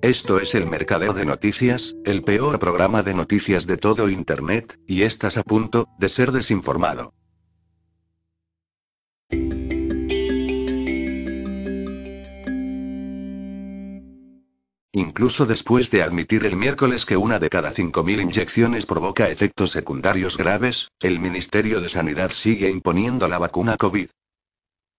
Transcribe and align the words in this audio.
Esto 0.00 0.38
es 0.38 0.54
el 0.54 0.64
Mercadeo 0.66 1.12
de 1.12 1.24
Noticias, 1.24 1.96
el 2.04 2.22
peor 2.22 2.60
programa 2.60 3.02
de 3.02 3.14
noticias 3.14 3.66
de 3.66 3.76
todo 3.78 4.08
Internet, 4.08 4.78
y 4.86 5.02
estás 5.02 5.36
a 5.36 5.42
punto 5.42 5.88
de 5.98 6.08
ser 6.08 6.30
desinformado. 6.30 7.14
Incluso 14.92 15.46
después 15.46 15.90
de 15.90 16.04
admitir 16.04 16.46
el 16.46 16.54
miércoles 16.54 17.04
que 17.04 17.16
una 17.16 17.40
de 17.40 17.50
cada 17.50 17.72
5.000 17.72 18.22
inyecciones 18.22 18.86
provoca 18.86 19.28
efectos 19.28 19.70
secundarios 19.70 20.36
graves, 20.36 20.92
el 21.00 21.18
Ministerio 21.18 21.80
de 21.80 21.88
Sanidad 21.88 22.30
sigue 22.30 22.70
imponiendo 22.70 23.26
la 23.26 23.38
vacuna 23.38 23.76
COVID. 23.76 24.08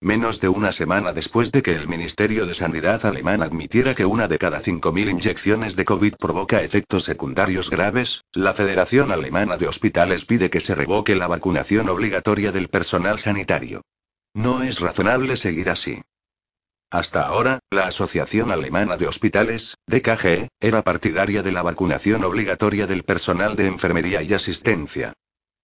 Menos 0.01 0.39
de 0.39 0.47
una 0.47 0.71
semana 0.71 1.11
después 1.11 1.51
de 1.51 1.61
que 1.61 1.73
el 1.73 1.89
Ministerio 1.89 2.45
de 2.45 2.55
Sanidad 2.55 3.05
alemán 3.05 3.43
admitiera 3.43 3.93
que 3.93 4.05
una 4.05 4.29
de 4.29 4.39
cada 4.39 4.61
5.000 4.61 5.09
inyecciones 5.11 5.75
de 5.75 5.83
COVID 5.83 6.13
provoca 6.15 6.61
efectos 6.61 7.03
secundarios 7.03 7.69
graves, 7.69 8.23
la 8.31 8.53
Federación 8.53 9.11
Alemana 9.11 9.57
de 9.57 9.67
Hospitales 9.67 10.23
pide 10.23 10.49
que 10.49 10.61
se 10.61 10.73
revoque 10.73 11.15
la 11.15 11.27
vacunación 11.27 11.89
obligatoria 11.89 12.53
del 12.53 12.69
personal 12.69 13.19
sanitario. 13.19 13.81
No 14.33 14.63
es 14.63 14.79
razonable 14.79 15.35
seguir 15.35 15.69
así. 15.69 16.01
Hasta 16.89 17.23
ahora, 17.23 17.59
la 17.69 17.87
Asociación 17.87 18.51
Alemana 18.51 18.95
de 18.95 19.05
Hospitales, 19.05 19.75
DKG, 19.85 20.47
era 20.61 20.81
partidaria 20.81 21.43
de 21.43 21.51
la 21.51 21.61
vacunación 21.61 22.23
obligatoria 22.23 22.87
del 22.87 23.03
personal 23.03 23.57
de 23.57 23.67
enfermería 23.67 24.23
y 24.23 24.33
asistencia. 24.33 25.11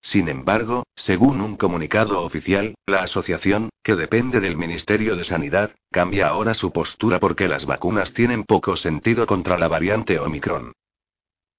Sin 0.05 0.29
embargo, 0.29 0.83
según 0.95 1.41
un 1.41 1.57
comunicado 1.57 2.21
oficial, 2.21 2.75
la 2.85 3.01
asociación, 3.01 3.69
que 3.83 3.95
depende 3.95 4.39
del 4.39 4.55
Ministerio 4.55 5.15
de 5.15 5.23
Sanidad, 5.23 5.71
cambia 5.91 6.27
ahora 6.27 6.53
su 6.53 6.71
postura 6.71 7.19
porque 7.19 7.47
las 7.47 7.65
vacunas 7.65 8.13
tienen 8.13 8.43
poco 8.43 8.77
sentido 8.77 9.25
contra 9.25 9.57
la 9.57 9.67
variante 9.67 10.19
Omicron. 10.19 10.73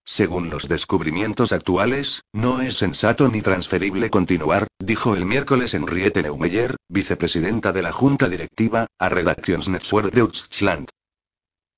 Según 0.04 0.48
los 0.48 0.68
descubrimientos 0.68 1.50
actuales, 1.50 2.22
no 2.32 2.60
es 2.60 2.76
sensato 2.76 3.28
ni 3.28 3.42
transferible 3.42 4.10
continuar, 4.10 4.68
dijo 4.78 5.16
el 5.16 5.26
miércoles 5.26 5.74
Henriette 5.74 6.22
Neumeyer, 6.22 6.76
vicepresidenta 6.88 7.72
de 7.72 7.82
la 7.82 7.90
Junta 7.90 8.28
Directiva, 8.28 8.86
a 9.00 9.08
Redaktionsnetzwerk 9.08 10.14
Deutschland. 10.14 10.88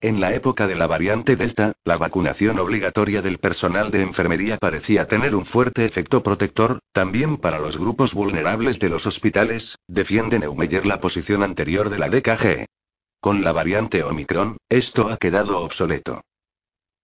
En 0.01 0.21
la 0.21 0.33
época 0.33 0.69
de 0.69 0.77
la 0.77 0.87
variante 0.87 1.35
Delta, 1.35 1.73
la 1.85 1.97
vacunación 1.97 2.61
obligatoria 2.61 3.21
del 3.21 3.39
personal 3.39 3.91
de 3.91 4.03
enfermería 4.03 4.57
parecía 4.57 5.09
tener 5.09 5.35
un 5.35 5.45
fuerte 5.45 5.85
efecto 5.85 6.23
protector, 6.23 6.79
también 6.93 7.37
para 7.37 7.59
los 7.59 7.79
grupos 7.79 8.15
vulnerables 8.15 8.79
de 8.79 8.91
los 8.91 9.07
hospitales, 9.07 9.75
defiende 9.89 10.39
Neumeyer 10.39 10.87
la 10.87 11.01
posición 11.01 11.43
anterior 11.43 11.91
de 11.91 11.99
la 11.99 12.09
DKG. 12.11 12.67
Con 13.21 13.43
la 13.43 13.51
variante 13.51 14.05
Omicron, 14.05 14.57
esto 14.69 15.09
ha 15.09 15.17
quedado 15.17 15.63
obsoleto. 15.63 16.21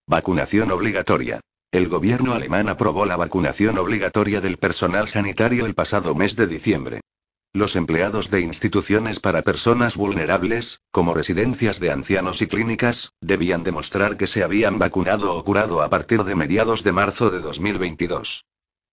Vacunación 0.07 0.71
obligatoria. 0.71 1.41
El 1.71 1.89
gobierno 1.89 2.33
alemán 2.33 2.69
aprobó 2.69 3.05
la 3.05 3.17
vacunación 3.17 3.77
obligatoria 3.77 4.39
del 4.39 4.55
personal 4.55 5.09
sanitario 5.09 5.65
el 5.65 5.75
pasado 5.75 6.15
mes 6.15 6.37
de 6.37 6.47
diciembre. 6.47 7.01
Los 7.55 7.77
empleados 7.77 8.31
de 8.31 8.41
instituciones 8.41 9.21
para 9.21 9.41
personas 9.41 9.95
vulnerables, 9.95 10.81
como 10.91 11.13
residencias 11.13 11.79
de 11.79 11.89
ancianos 11.89 12.41
y 12.41 12.47
clínicas, 12.47 13.13
debían 13.21 13.63
demostrar 13.63 14.17
que 14.17 14.27
se 14.27 14.43
habían 14.43 14.77
vacunado 14.77 15.33
o 15.33 15.41
curado 15.45 15.81
a 15.81 15.89
partir 15.89 16.25
de 16.25 16.35
mediados 16.35 16.83
de 16.83 16.91
marzo 16.91 17.29
de 17.29 17.39
2022. 17.39 18.43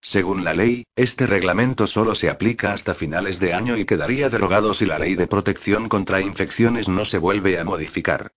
Según 0.01 0.45
la 0.45 0.53
ley, 0.53 0.85
este 0.95 1.27
reglamento 1.27 1.87
solo 1.87 2.15
se 2.15 2.29
aplica 2.29 2.71
hasta 2.71 2.95
finales 2.95 3.37
de 3.41 3.53
año 3.53 3.75
y 3.75 3.83
quedaría 3.83 4.29
derogado 4.29 4.73
si 4.73 4.85
la 4.85 4.97
ley 4.97 5.15
de 5.15 5.27
protección 5.27 5.89
contra 5.89 6.21
infecciones 6.21 6.87
no 6.87 7.03
se 7.03 7.17
vuelve 7.17 7.59
a 7.59 7.65
modificar. 7.65 8.31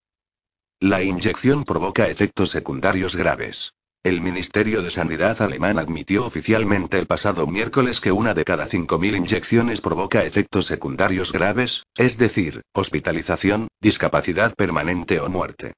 La 0.80 1.04
inyección 1.04 1.62
provoca 1.62 2.08
efectos 2.08 2.50
secundarios 2.50 3.14
graves. 3.14 3.74
El 4.06 4.20
Ministerio 4.20 4.82
de 4.82 4.92
Sanidad 4.92 5.42
alemán 5.42 5.80
admitió 5.80 6.26
oficialmente 6.26 6.96
el 6.96 7.08
pasado 7.08 7.44
miércoles 7.48 7.98
que 8.00 8.12
una 8.12 8.34
de 8.34 8.44
cada 8.44 8.64
5.000 8.64 9.16
inyecciones 9.16 9.80
provoca 9.80 10.22
efectos 10.22 10.66
secundarios 10.66 11.32
graves, 11.32 11.82
es 11.96 12.16
decir, 12.16 12.62
hospitalización, 12.72 13.66
discapacidad 13.80 14.54
permanente 14.54 15.18
o 15.18 15.28
muerte. 15.28 15.72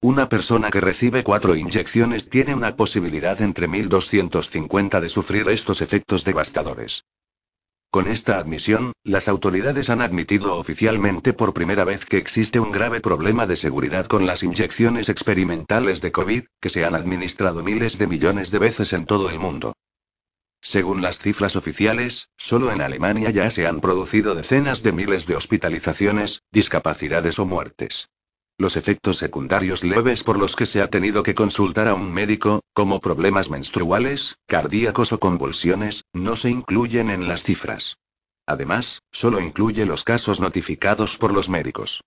Una 0.00 0.28
persona 0.28 0.70
que 0.70 0.80
recibe 0.80 1.24
cuatro 1.24 1.56
inyecciones 1.56 2.30
tiene 2.30 2.54
una 2.54 2.76
posibilidad 2.76 3.42
entre 3.42 3.68
1.250 3.68 5.00
de 5.00 5.08
sufrir 5.08 5.48
estos 5.48 5.82
efectos 5.82 6.22
devastadores. 6.22 7.02
Con 7.92 8.08
esta 8.08 8.38
admisión, 8.38 8.94
las 9.04 9.28
autoridades 9.28 9.90
han 9.90 10.00
admitido 10.00 10.56
oficialmente 10.56 11.34
por 11.34 11.52
primera 11.52 11.84
vez 11.84 12.06
que 12.06 12.16
existe 12.16 12.58
un 12.58 12.72
grave 12.72 13.02
problema 13.02 13.46
de 13.46 13.58
seguridad 13.58 14.06
con 14.06 14.24
las 14.24 14.42
inyecciones 14.42 15.10
experimentales 15.10 16.00
de 16.00 16.10
COVID, 16.10 16.44
que 16.58 16.70
se 16.70 16.86
han 16.86 16.94
administrado 16.94 17.62
miles 17.62 17.98
de 17.98 18.06
millones 18.06 18.50
de 18.50 18.60
veces 18.60 18.94
en 18.94 19.04
todo 19.04 19.28
el 19.28 19.38
mundo. 19.38 19.74
Según 20.62 21.02
las 21.02 21.18
cifras 21.18 21.54
oficiales, 21.54 22.30
solo 22.38 22.72
en 22.72 22.80
Alemania 22.80 23.28
ya 23.28 23.50
se 23.50 23.66
han 23.66 23.82
producido 23.82 24.34
decenas 24.34 24.82
de 24.82 24.92
miles 24.92 25.26
de 25.26 25.36
hospitalizaciones, 25.36 26.40
discapacidades 26.50 27.38
o 27.38 27.44
muertes. 27.44 28.08
Los 28.62 28.76
efectos 28.76 29.16
secundarios 29.16 29.82
leves 29.82 30.22
por 30.22 30.38
los 30.38 30.54
que 30.54 30.66
se 30.66 30.82
ha 30.82 30.86
tenido 30.86 31.24
que 31.24 31.34
consultar 31.34 31.88
a 31.88 31.94
un 31.94 32.12
médico, 32.12 32.62
como 32.72 33.00
problemas 33.00 33.50
menstruales, 33.50 34.36
cardíacos 34.46 35.12
o 35.12 35.18
convulsiones, 35.18 36.04
no 36.12 36.36
se 36.36 36.50
incluyen 36.50 37.10
en 37.10 37.26
las 37.26 37.42
cifras. 37.42 37.96
Además, 38.46 39.02
solo 39.10 39.40
incluye 39.40 39.84
los 39.84 40.04
casos 40.04 40.40
notificados 40.40 41.18
por 41.18 41.32
los 41.32 41.48
médicos. 41.48 42.04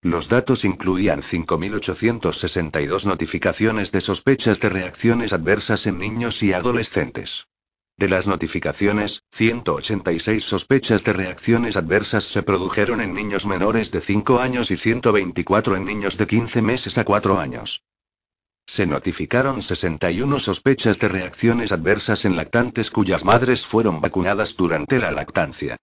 Los 0.00 0.28
datos 0.28 0.64
incluían 0.64 1.22
5.862 1.22 3.04
notificaciones 3.06 3.90
de 3.90 4.00
sospechas 4.00 4.60
de 4.60 4.68
reacciones 4.68 5.32
adversas 5.32 5.88
en 5.88 5.98
niños 5.98 6.40
y 6.44 6.52
adolescentes. 6.52 7.48
De 7.96 8.08
las 8.08 8.26
notificaciones, 8.26 9.22
186 9.30 10.42
sospechas 10.42 11.04
de 11.04 11.12
reacciones 11.12 11.76
adversas 11.76 12.24
se 12.24 12.42
produjeron 12.42 13.00
en 13.00 13.14
niños 13.14 13.46
menores 13.46 13.92
de 13.92 14.00
5 14.00 14.40
años 14.40 14.72
y 14.72 14.76
124 14.76 15.76
en 15.76 15.84
niños 15.84 16.18
de 16.18 16.26
15 16.26 16.60
meses 16.60 16.98
a 16.98 17.04
4 17.04 17.38
años. 17.38 17.84
Se 18.66 18.86
notificaron 18.86 19.62
61 19.62 20.40
sospechas 20.40 20.98
de 20.98 21.08
reacciones 21.08 21.70
adversas 21.70 22.24
en 22.24 22.34
lactantes 22.34 22.90
cuyas 22.90 23.24
madres 23.24 23.64
fueron 23.64 24.00
vacunadas 24.00 24.56
durante 24.56 24.98
la 24.98 25.12
lactancia. 25.12 25.76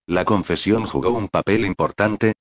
¿La 0.07 0.27
confesión 0.27 0.85
jugó 0.85 1.13
un 1.13 1.29
papel 1.29 1.65
importante? 1.65 2.35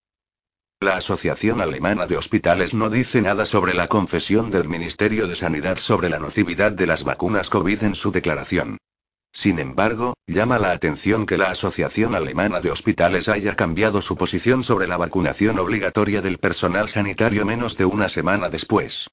La 0.81 0.97
Asociación 0.97 1.61
Alemana 1.61 2.05
de 2.05 2.17
Hospitales 2.17 2.73
no 2.73 2.89
dice 2.89 3.21
nada 3.21 3.45
sobre 3.45 3.73
la 3.73 3.87
confesión 3.87 4.51
del 4.51 4.67
Ministerio 4.67 5.27
de 5.27 5.37
Sanidad 5.37 5.77
sobre 5.77 6.09
la 6.09 6.19
nocividad 6.19 6.73
de 6.73 6.87
las 6.87 7.05
vacunas 7.05 7.49
COVID 7.49 7.83
en 7.83 7.95
su 7.95 8.11
declaración. 8.11 8.79
Sin 9.33 9.57
embargo, 9.57 10.13
llama 10.27 10.59
la 10.59 10.71
atención 10.71 11.25
que 11.25 11.39
la 11.39 11.49
Asociación 11.49 12.13
Alemana 12.13 12.61
de 12.61 12.69
Hospitales 12.69 13.27
haya 13.27 13.55
cambiado 13.55 14.01
su 14.01 14.15
posición 14.15 14.63
sobre 14.63 14.87
la 14.87 14.95
vacunación 14.95 15.57
obligatoria 15.57 16.21
del 16.21 16.37
personal 16.37 16.87
sanitario 16.87 17.43
menos 17.43 17.75
de 17.75 17.85
una 17.85 18.09
semana 18.09 18.49
después. 18.49 19.07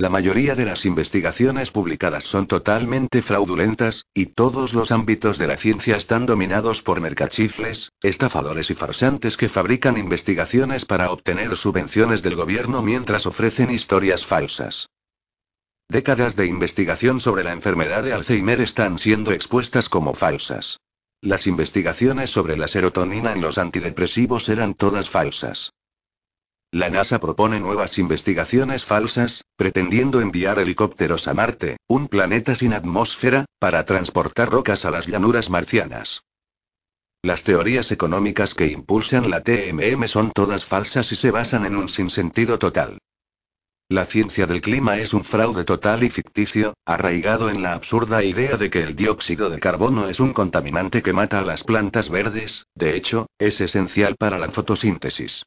La 0.00 0.08
mayoría 0.08 0.54
de 0.54 0.64
las 0.64 0.86
investigaciones 0.86 1.72
publicadas 1.72 2.24
son 2.24 2.46
totalmente 2.46 3.20
fraudulentas, 3.20 4.06
y 4.14 4.24
todos 4.32 4.72
los 4.72 4.92
ámbitos 4.92 5.36
de 5.36 5.46
la 5.46 5.58
ciencia 5.58 5.94
están 5.94 6.24
dominados 6.24 6.80
por 6.80 7.02
mercachifles, 7.02 7.92
estafadores 8.00 8.70
y 8.70 8.74
farsantes 8.74 9.36
que 9.36 9.50
fabrican 9.50 9.98
investigaciones 9.98 10.86
para 10.86 11.10
obtener 11.10 11.54
subvenciones 11.54 12.22
del 12.22 12.34
gobierno 12.34 12.80
mientras 12.80 13.26
ofrecen 13.26 13.70
historias 13.70 14.24
falsas. 14.24 14.88
Décadas 15.90 16.34
de 16.34 16.46
investigación 16.46 17.20
sobre 17.20 17.44
la 17.44 17.52
enfermedad 17.52 18.02
de 18.02 18.14
Alzheimer 18.14 18.62
están 18.62 18.98
siendo 18.98 19.32
expuestas 19.32 19.90
como 19.90 20.14
falsas. 20.14 20.80
Las 21.20 21.46
investigaciones 21.46 22.30
sobre 22.30 22.56
la 22.56 22.68
serotonina 22.68 23.32
en 23.32 23.42
los 23.42 23.58
antidepresivos 23.58 24.48
eran 24.48 24.72
todas 24.72 25.10
falsas. 25.10 25.72
La 26.72 26.88
NASA 26.88 27.18
propone 27.18 27.58
nuevas 27.58 27.98
investigaciones 27.98 28.84
falsas, 28.84 29.44
pretendiendo 29.56 30.20
enviar 30.20 30.60
helicópteros 30.60 31.26
a 31.26 31.34
Marte, 31.34 31.78
un 31.88 32.06
planeta 32.06 32.54
sin 32.54 32.74
atmósfera, 32.74 33.46
para 33.58 33.84
transportar 33.84 34.50
rocas 34.50 34.84
a 34.84 34.92
las 34.92 35.08
llanuras 35.08 35.50
marcianas. 35.50 36.22
Las 37.22 37.42
teorías 37.42 37.90
económicas 37.90 38.54
que 38.54 38.68
impulsan 38.68 39.30
la 39.30 39.42
TMM 39.42 40.06
son 40.06 40.30
todas 40.30 40.64
falsas 40.64 41.10
y 41.10 41.16
se 41.16 41.32
basan 41.32 41.66
en 41.66 41.74
un 41.74 41.88
sinsentido 41.88 42.56
total. 42.56 42.98
La 43.88 44.06
ciencia 44.06 44.46
del 44.46 44.60
clima 44.60 44.98
es 44.98 45.12
un 45.12 45.24
fraude 45.24 45.64
total 45.64 46.04
y 46.04 46.08
ficticio, 46.08 46.74
arraigado 46.86 47.50
en 47.50 47.62
la 47.62 47.72
absurda 47.72 48.22
idea 48.22 48.56
de 48.56 48.70
que 48.70 48.84
el 48.84 48.94
dióxido 48.94 49.50
de 49.50 49.58
carbono 49.58 50.08
es 50.08 50.20
un 50.20 50.32
contaminante 50.32 51.02
que 51.02 51.12
mata 51.12 51.40
a 51.40 51.44
las 51.44 51.64
plantas 51.64 52.10
verdes, 52.10 52.68
de 52.76 52.94
hecho, 52.94 53.26
es 53.40 53.60
esencial 53.60 54.14
para 54.14 54.38
la 54.38 54.48
fotosíntesis. 54.50 55.42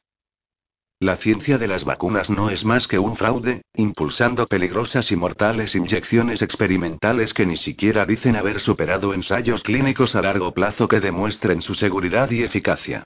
La 1.04 1.18
ciencia 1.18 1.58
de 1.58 1.68
las 1.68 1.84
vacunas 1.84 2.30
no 2.30 2.48
es 2.48 2.64
más 2.64 2.88
que 2.88 2.98
un 2.98 3.14
fraude, 3.14 3.60
impulsando 3.74 4.46
peligrosas 4.46 5.12
y 5.12 5.16
mortales 5.16 5.74
inyecciones 5.74 6.40
experimentales 6.40 7.34
que 7.34 7.44
ni 7.44 7.58
siquiera 7.58 8.06
dicen 8.06 8.36
haber 8.36 8.58
superado 8.58 9.12
ensayos 9.12 9.64
clínicos 9.64 10.16
a 10.16 10.22
largo 10.22 10.54
plazo 10.54 10.88
que 10.88 11.00
demuestren 11.00 11.60
su 11.60 11.74
seguridad 11.74 12.30
y 12.30 12.42
eficacia. 12.42 13.04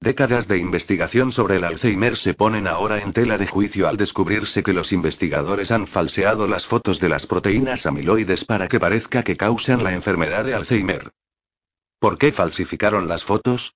Décadas 0.00 0.48
de 0.48 0.56
investigación 0.56 1.32
sobre 1.32 1.56
el 1.56 1.64
Alzheimer 1.64 2.16
se 2.16 2.32
ponen 2.32 2.66
ahora 2.66 3.02
en 3.02 3.12
tela 3.12 3.36
de 3.36 3.46
juicio 3.46 3.88
al 3.88 3.98
descubrirse 3.98 4.62
que 4.62 4.72
los 4.72 4.90
investigadores 4.90 5.70
han 5.70 5.86
falseado 5.86 6.48
las 6.48 6.64
fotos 6.64 6.98
de 6.98 7.10
las 7.10 7.26
proteínas 7.26 7.84
amiloides 7.84 8.46
para 8.46 8.68
que 8.68 8.80
parezca 8.80 9.22
que 9.22 9.36
causan 9.36 9.84
la 9.84 9.92
enfermedad 9.92 10.46
de 10.46 10.54
Alzheimer. 10.54 11.10
¿Por 11.98 12.16
qué 12.16 12.32
falsificaron 12.32 13.06
las 13.06 13.22
fotos? 13.22 13.74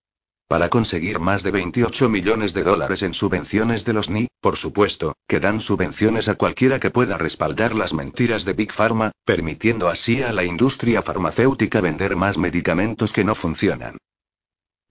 Para 0.49 0.69
conseguir 0.69 1.19
más 1.19 1.43
de 1.43 1.51
28 1.51 2.09
millones 2.09 2.55
de 2.55 2.63
dólares 2.63 3.03
en 3.03 3.15
subvenciones 3.15 3.85
de 3.85 3.93
los 3.93 4.11
NI, 4.11 4.29
por 4.41 4.57
supuesto, 4.57 5.17
que 5.27 5.41
dan 5.41 5.61
subvenciones 5.61 6.29
a 6.29 6.37
cualquiera 6.37 6.79
que 6.79 6.91
pueda 6.91 7.19
respaldar 7.19 7.75
las 7.75 7.93
mentiras 7.93 8.45
de 8.45 8.53
Big 8.53 8.73
Pharma, 8.73 9.11
permitiendo 9.25 9.89
así 9.89 10.23
a 10.23 10.33
la 10.33 10.45
industria 10.45 11.03
farmacéutica 11.03 11.81
vender 11.81 12.15
más 12.15 12.39
medicamentos 12.39 13.13
que 13.13 13.25
no 13.25 13.35
funcionan. 13.35 13.97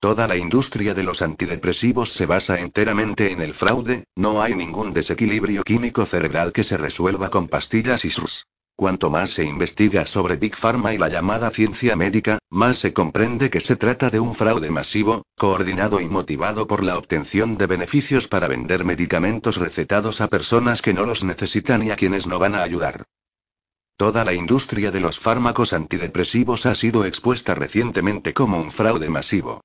Toda 0.02 0.28
la 0.28 0.36
industria 0.36 0.94
de 0.94 1.04
los 1.04 1.22
antidepresivos 1.22 2.12
se 2.12 2.26
basa 2.26 2.60
enteramente 2.60 3.32
en 3.32 3.42
el 3.42 3.54
fraude, 3.54 4.04
no 4.14 4.42
hay 4.42 4.56
ningún 4.56 4.92
desequilibrio 4.92 5.64
químico 5.64 6.06
cerebral 6.06 6.52
que 6.52 6.66
se 6.66 6.76
resuelva 6.76 7.30
con 7.30 7.48
pastillas 7.48 8.04
y 8.04 8.10
SRS. 8.10 8.46
Cuanto 8.78 9.10
más 9.10 9.30
se 9.30 9.46
investiga 9.46 10.06
sobre 10.06 10.36
Big 10.36 10.58
Pharma 10.58 10.94
y 10.94 10.98
la 10.98 11.08
llamada 11.08 11.50
ciencia 11.50 11.96
médica, 11.96 12.40
más 12.50 12.78
se 12.78 12.92
comprende 12.92 13.50
que 13.50 13.62
se 13.62 13.78
trata 13.78 14.10
de 14.10 14.20
un 14.20 14.36
fraude 14.36 14.70
masivo, 14.70 15.24
coordinado 15.38 16.02
y 16.02 16.10
motivado 16.10 16.68
por 16.68 16.84
la 16.84 16.98
obtención 16.98 17.58
de 17.58 17.68
beneficios 17.68 18.28
para 18.28 18.50
vender 18.50 18.84
medicamentos 18.84 19.56
recetados 19.56 20.20
a 20.20 20.28
personas 20.28 20.82
que 20.82 20.94
no 20.94 21.06
los 21.06 21.24
necesitan 21.24 21.84
y 21.84 21.92
a 21.92 21.96
quienes 21.96 22.28
no 22.28 22.38
van 22.38 22.54
a 22.54 22.64
ayudar. 22.64 23.06
Toda 23.96 24.26
la 24.26 24.34
industria 24.34 24.92
de 24.92 25.00
los 25.00 25.20
fármacos 25.20 25.72
antidepresivos 25.72 26.66
ha 26.66 26.76
sido 26.76 27.06
expuesta 27.06 27.56
recientemente 27.56 28.34
como 28.34 28.60
un 28.60 28.74
fraude 28.74 29.10
masivo. 29.10 29.62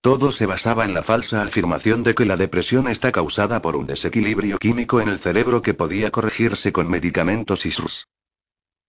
Todo 0.00 0.30
se 0.30 0.46
basaba 0.46 0.84
en 0.84 0.94
la 0.94 1.02
falsa 1.02 1.42
afirmación 1.42 2.04
de 2.04 2.14
que 2.14 2.26
la 2.26 2.36
depresión 2.36 2.86
está 2.86 3.10
causada 3.10 3.60
por 3.60 3.74
un 3.74 3.88
desequilibrio 3.88 4.58
químico 4.58 5.00
en 5.00 5.08
el 5.08 5.18
cerebro 5.18 5.62
que 5.62 5.74
podía 5.74 6.12
corregirse 6.12 6.72
con 6.72 6.88
medicamentos 6.88 7.66
y 7.66 7.72
SRS. 7.72 8.06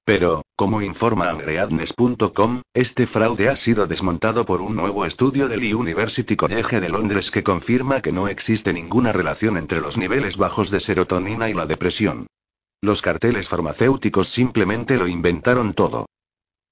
Pero, 0.05 0.43
como 0.57 0.81
informa 0.81 1.29
Angreadnes.com, 1.29 2.61
este 2.73 3.07
fraude 3.07 3.47
ha 3.47 3.55
sido 3.55 3.87
desmontado 3.87 4.45
por 4.45 4.61
un 4.61 4.75
nuevo 4.75 5.05
estudio 5.05 5.47
del 5.47 5.73
University 5.73 6.35
College 6.35 6.81
de 6.81 6.89
Londres 6.89 7.31
que 7.31 7.43
confirma 7.43 8.01
que 8.01 8.11
no 8.11 8.27
existe 8.27 8.73
ninguna 8.73 9.13
relación 9.13 9.55
entre 9.55 9.79
los 9.79 9.97
niveles 9.97 10.37
bajos 10.37 10.71
de 10.71 10.81
serotonina 10.81 11.49
y 11.49 11.53
la 11.53 11.65
depresión. 11.65 12.27
Los 12.81 13.01
carteles 13.01 13.47
farmacéuticos 13.47 14.27
simplemente 14.27 14.97
lo 14.97 15.07
inventaron 15.07 15.73
todo. 15.73 16.05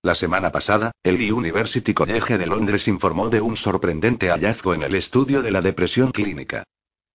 La 0.03 0.15
semana 0.15 0.51
pasada, 0.51 0.91
el 1.01 1.31
University 1.31 1.93
College 1.93 2.37
de 2.37 2.47
Londres 2.47 2.89
informó 2.89 3.29
de 3.29 3.39
un 3.39 3.55
sorprendente 3.55 4.29
hallazgo 4.29 4.73
en 4.73 4.83
el 4.83 4.95
estudio 4.95 5.41
de 5.41 5.51
la 5.51 5.61
depresión 5.61 6.11
clínica. 6.11 6.65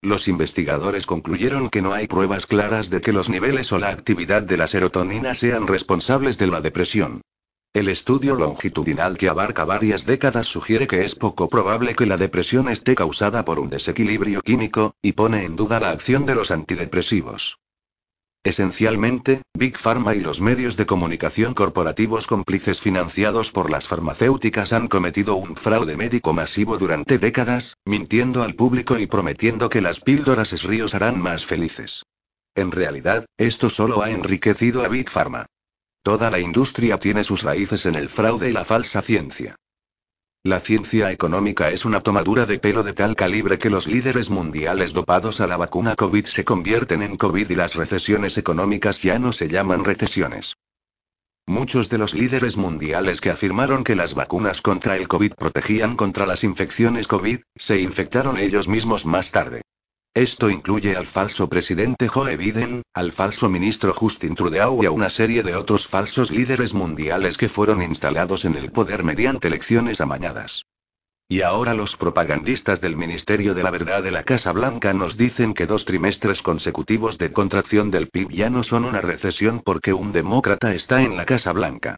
Los 0.02 0.28
investigadores 0.28 1.06
concluyeron 1.06 1.68
que 1.68 1.82
no 1.82 1.92
hay 1.92 2.06
pruebas 2.06 2.46
claras 2.46 2.90
de 2.90 3.00
que 3.00 3.12
los 3.12 3.28
niveles 3.28 3.72
o 3.72 3.78
la 3.78 3.88
actividad 3.88 4.42
de 4.42 4.56
la 4.56 4.66
serotonina 4.66 5.34
sean 5.34 5.66
responsables 5.66 6.38
de 6.38 6.46
la 6.46 6.60
depresión. 6.60 7.22
El 7.72 7.88
estudio 7.88 8.36
longitudinal 8.36 9.18
que 9.18 9.28
abarca 9.28 9.64
varias 9.64 10.06
décadas 10.06 10.46
sugiere 10.46 10.86
que 10.86 11.04
es 11.04 11.14
poco 11.14 11.48
probable 11.48 11.94
que 11.94 12.06
la 12.06 12.16
depresión 12.16 12.68
esté 12.68 12.94
causada 12.94 13.44
por 13.44 13.58
un 13.58 13.68
desequilibrio 13.68 14.40
químico, 14.40 14.94
y 15.02 15.12
pone 15.12 15.44
en 15.44 15.56
duda 15.56 15.80
la 15.80 15.90
acción 15.90 16.24
de 16.24 16.34
los 16.34 16.50
antidepresivos. 16.50 17.58
Esencialmente, 18.46 19.42
Big 19.54 19.76
Pharma 19.76 20.14
y 20.14 20.20
los 20.20 20.40
medios 20.40 20.76
de 20.76 20.86
comunicación 20.86 21.52
corporativos 21.52 22.28
cómplices 22.28 22.80
financiados 22.80 23.50
por 23.50 23.72
las 23.72 23.88
farmacéuticas 23.88 24.72
han 24.72 24.86
cometido 24.86 25.34
un 25.34 25.56
fraude 25.56 25.96
médico 25.96 26.32
masivo 26.32 26.78
durante 26.78 27.18
décadas, 27.18 27.76
mintiendo 27.84 28.44
al 28.44 28.54
público 28.54 29.00
y 29.00 29.08
prometiendo 29.08 29.68
que 29.68 29.80
las 29.80 29.98
píldoras 29.98 30.52
esríos 30.52 30.94
harán 30.94 31.20
más 31.20 31.44
felices. 31.44 32.04
En 32.54 32.70
realidad, 32.70 33.26
esto 33.36 33.68
solo 33.68 34.04
ha 34.04 34.12
enriquecido 34.12 34.84
a 34.84 34.88
Big 34.88 35.10
Pharma. 35.10 35.46
Toda 36.04 36.30
la 36.30 36.38
industria 36.38 37.00
tiene 37.00 37.24
sus 37.24 37.42
raíces 37.42 37.84
en 37.84 37.96
el 37.96 38.08
fraude 38.08 38.50
y 38.50 38.52
la 38.52 38.64
falsa 38.64 39.02
ciencia. 39.02 39.56
La 40.46 40.60
ciencia 40.60 41.10
económica 41.10 41.70
es 41.70 41.84
una 41.84 42.02
tomadura 42.02 42.46
de 42.46 42.60
pelo 42.60 42.84
de 42.84 42.92
tal 42.92 43.16
calibre 43.16 43.58
que 43.58 43.68
los 43.68 43.88
líderes 43.88 44.30
mundiales 44.30 44.92
dopados 44.92 45.40
a 45.40 45.48
la 45.48 45.56
vacuna 45.56 45.96
COVID 45.96 46.24
se 46.24 46.44
convierten 46.44 47.02
en 47.02 47.16
COVID 47.16 47.50
y 47.50 47.56
las 47.56 47.74
recesiones 47.74 48.38
económicas 48.38 49.02
ya 49.02 49.18
no 49.18 49.32
se 49.32 49.48
llaman 49.48 49.84
recesiones. 49.84 50.54
Muchos 51.46 51.88
de 51.88 51.98
los 51.98 52.14
líderes 52.14 52.56
mundiales 52.56 53.20
que 53.20 53.30
afirmaron 53.30 53.82
que 53.82 53.96
las 53.96 54.14
vacunas 54.14 54.62
contra 54.62 54.96
el 54.96 55.08
COVID 55.08 55.32
protegían 55.32 55.96
contra 55.96 56.26
las 56.26 56.44
infecciones 56.44 57.08
COVID, 57.08 57.40
se 57.56 57.80
infectaron 57.80 58.38
ellos 58.38 58.68
mismos 58.68 59.04
más 59.04 59.32
tarde. 59.32 59.62
Esto 60.16 60.48
incluye 60.48 60.96
al 60.96 61.06
falso 61.06 61.46
presidente 61.50 62.08
Joe 62.08 62.38
Biden, 62.38 62.80
al 62.94 63.12
falso 63.12 63.50
ministro 63.50 63.92
Justin 63.92 64.34
Trudeau 64.34 64.82
y 64.82 64.86
a 64.86 64.90
una 64.90 65.10
serie 65.10 65.42
de 65.42 65.54
otros 65.54 65.86
falsos 65.86 66.30
líderes 66.30 66.72
mundiales 66.72 67.36
que 67.36 67.50
fueron 67.50 67.82
instalados 67.82 68.46
en 68.46 68.54
el 68.54 68.72
poder 68.72 69.04
mediante 69.04 69.48
elecciones 69.48 70.00
amañadas. 70.00 70.64
Y 71.28 71.42
ahora 71.42 71.74
los 71.74 71.98
propagandistas 71.98 72.80
del 72.80 72.96
Ministerio 72.96 73.52
de 73.52 73.62
la 73.62 73.70
Verdad 73.70 74.02
de 74.02 74.10
la 74.10 74.22
Casa 74.22 74.52
Blanca 74.52 74.94
nos 74.94 75.18
dicen 75.18 75.52
que 75.52 75.66
dos 75.66 75.84
trimestres 75.84 76.40
consecutivos 76.40 77.18
de 77.18 77.32
contracción 77.32 77.90
del 77.90 78.08
PIB 78.08 78.30
ya 78.30 78.48
no 78.48 78.62
son 78.62 78.86
una 78.86 79.02
recesión 79.02 79.60
porque 79.62 79.92
un 79.92 80.12
demócrata 80.12 80.74
está 80.74 81.02
en 81.02 81.18
la 81.18 81.26
Casa 81.26 81.52
Blanca. 81.52 81.96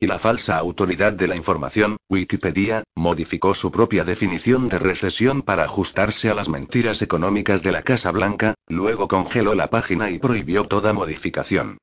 Y 0.00 0.06
la 0.06 0.20
falsa 0.20 0.56
autoridad 0.58 1.12
de 1.12 1.26
la 1.26 1.34
información, 1.34 1.96
Wikipedia, 2.08 2.84
modificó 2.94 3.54
su 3.54 3.72
propia 3.72 4.04
definición 4.04 4.68
de 4.68 4.78
recesión 4.78 5.42
para 5.42 5.64
ajustarse 5.64 6.30
a 6.30 6.34
las 6.34 6.48
mentiras 6.48 7.02
económicas 7.02 7.64
de 7.64 7.72
la 7.72 7.82
Casa 7.82 8.12
Blanca, 8.12 8.54
luego 8.68 9.08
congeló 9.08 9.56
la 9.56 9.70
página 9.70 10.10
y 10.10 10.18
prohibió 10.18 10.64
toda 10.68 10.92
modificación. 10.92 11.78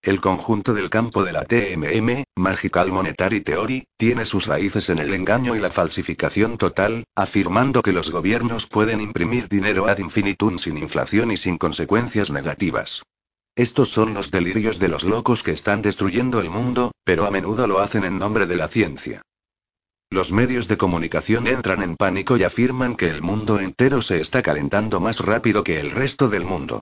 El 0.00 0.20
conjunto 0.20 0.74
del 0.74 0.90
campo 0.90 1.24
de 1.24 1.32
la 1.32 1.44
TMM, 1.44 2.24
Magical 2.36 2.92
Monetary 2.92 3.40
Theory, 3.40 3.84
tiene 3.96 4.26
sus 4.26 4.46
raíces 4.46 4.90
en 4.90 4.98
el 4.98 5.14
engaño 5.14 5.56
y 5.56 5.58
la 5.58 5.70
falsificación 5.70 6.56
total, 6.56 7.04
afirmando 7.16 7.82
que 7.82 7.92
los 7.92 8.10
gobiernos 8.10 8.66
pueden 8.66 9.00
imprimir 9.00 9.48
dinero 9.48 9.88
ad 9.88 9.98
infinitum 9.98 10.58
sin 10.58 10.76
inflación 10.76 11.32
y 11.32 11.36
sin 11.36 11.56
consecuencias 11.56 12.30
negativas. 12.30 13.02
Estos 13.56 13.88
son 13.88 14.14
los 14.14 14.32
delirios 14.32 14.80
de 14.80 14.88
los 14.88 15.04
locos 15.04 15.44
que 15.44 15.52
están 15.52 15.80
destruyendo 15.80 16.40
el 16.40 16.50
mundo, 16.50 16.90
pero 17.04 17.24
a 17.24 17.30
menudo 17.30 17.68
lo 17.68 17.78
hacen 17.78 18.04
en 18.04 18.18
nombre 18.18 18.46
de 18.46 18.56
la 18.56 18.66
ciencia. 18.66 19.22
Los 20.10 20.32
medios 20.32 20.66
de 20.66 20.76
comunicación 20.76 21.46
entran 21.46 21.80
en 21.82 21.96
pánico 21.96 22.36
y 22.36 22.42
afirman 22.42 22.96
que 22.96 23.08
el 23.08 23.22
mundo 23.22 23.60
entero 23.60 24.02
se 24.02 24.20
está 24.20 24.42
calentando 24.42 24.98
más 24.98 25.20
rápido 25.20 25.62
que 25.62 25.78
el 25.78 25.92
resto 25.92 26.28
del 26.28 26.44
mundo. 26.44 26.80